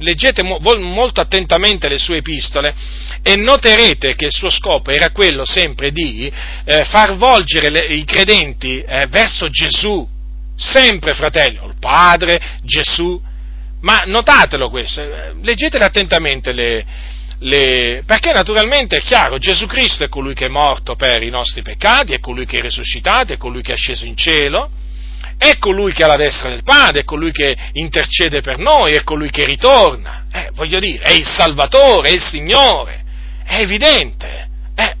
[0.00, 2.74] leggete molto attentamente le sue epistole
[3.22, 6.30] e noterete che il suo scopo era quello sempre di
[6.64, 10.06] eh, far volgere le, i credenti eh, verso Gesù,
[10.56, 13.20] sempre fratelli, il Padre, Gesù,
[13.80, 16.84] ma notatelo questo, eh, leggetele attentamente le,
[17.40, 21.62] le, perché naturalmente è chiaro, Gesù Cristo è colui che è morto per i nostri
[21.62, 24.70] peccati, è colui che è risuscitato, è colui che è sceso in cielo,
[25.40, 29.02] è colui che è alla destra del Padre, è colui che intercede per noi, è
[29.02, 33.02] colui che ritorna, eh, voglio dire, è il Salvatore, è il Signore,
[33.42, 34.48] è evidente.
[34.74, 34.94] Eh.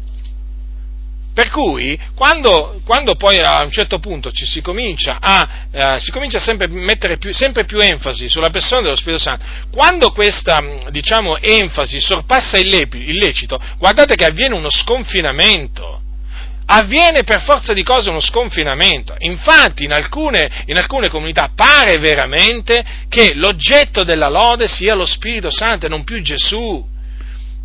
[1.34, 6.10] Per cui, quando, quando, poi a un certo punto ci si comincia a, eh, si
[6.10, 11.36] comincia sempre mettere più, sempre più enfasi sulla persona dello Spirito Santo, quando questa, diciamo,
[11.36, 16.00] enfasi sorpassa il lecito, guardate che avviene uno sconfinamento
[16.72, 19.14] avviene per forza di cose uno sconfinamento.
[19.18, 25.50] Infatti in alcune, in alcune, comunità pare veramente che l'oggetto della lode sia lo Spirito
[25.50, 26.86] Santo e non più Gesù.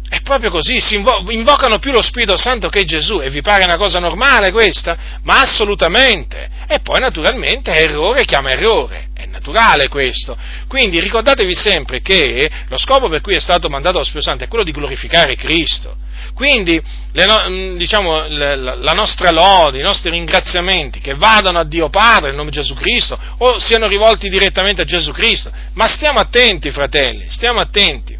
[0.07, 3.63] È proprio così, si invo- invocano più lo Spirito Santo che Gesù e vi pare
[3.63, 4.97] una cosa normale questa?
[5.23, 6.49] Ma assolutamente.
[6.67, 9.09] E poi naturalmente errore chiama errore,
[9.45, 10.35] naturale questo.
[10.67, 14.47] Quindi ricordatevi sempre che lo scopo per cui è stato mandato lo Spirito Santo è
[14.47, 15.95] quello di glorificare Cristo.
[16.33, 22.37] Quindi mm, diciamo, la nostra lode, i nostri ringraziamenti che vadano a Dio Padre nel
[22.37, 25.51] nome di Gesù Cristo o siano rivolti direttamente a Gesù Cristo.
[25.73, 28.17] Ma stiamo attenti, fratelli, stiamo attenti.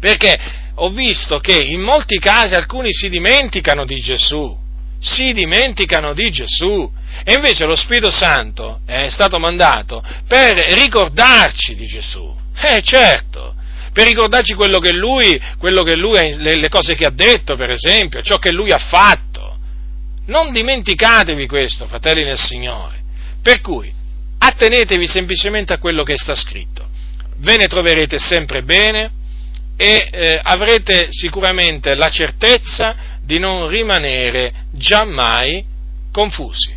[0.00, 0.38] Perché
[0.74, 4.56] ho visto che in molti casi alcuni si dimenticano di Gesù,
[4.98, 6.98] si dimenticano di Gesù.
[7.24, 12.36] E invece lo Spirito Santo è stato mandato per ricordarci di Gesù.
[12.56, 13.54] Eh certo,
[13.92, 17.70] per ricordarci quello che lui, quello che lui le, le cose che ha detto, per
[17.70, 19.58] esempio, ciò che lui ha fatto.
[20.26, 23.02] Non dimenticatevi questo, fratelli nel Signore.
[23.42, 23.92] Per cui,
[24.38, 26.88] attenetevi semplicemente a quello che sta scritto.
[27.38, 29.10] Ve ne troverete sempre bene
[29.76, 35.64] e eh, avrete sicuramente la certezza di non rimanere giammai
[36.12, 36.76] confusi.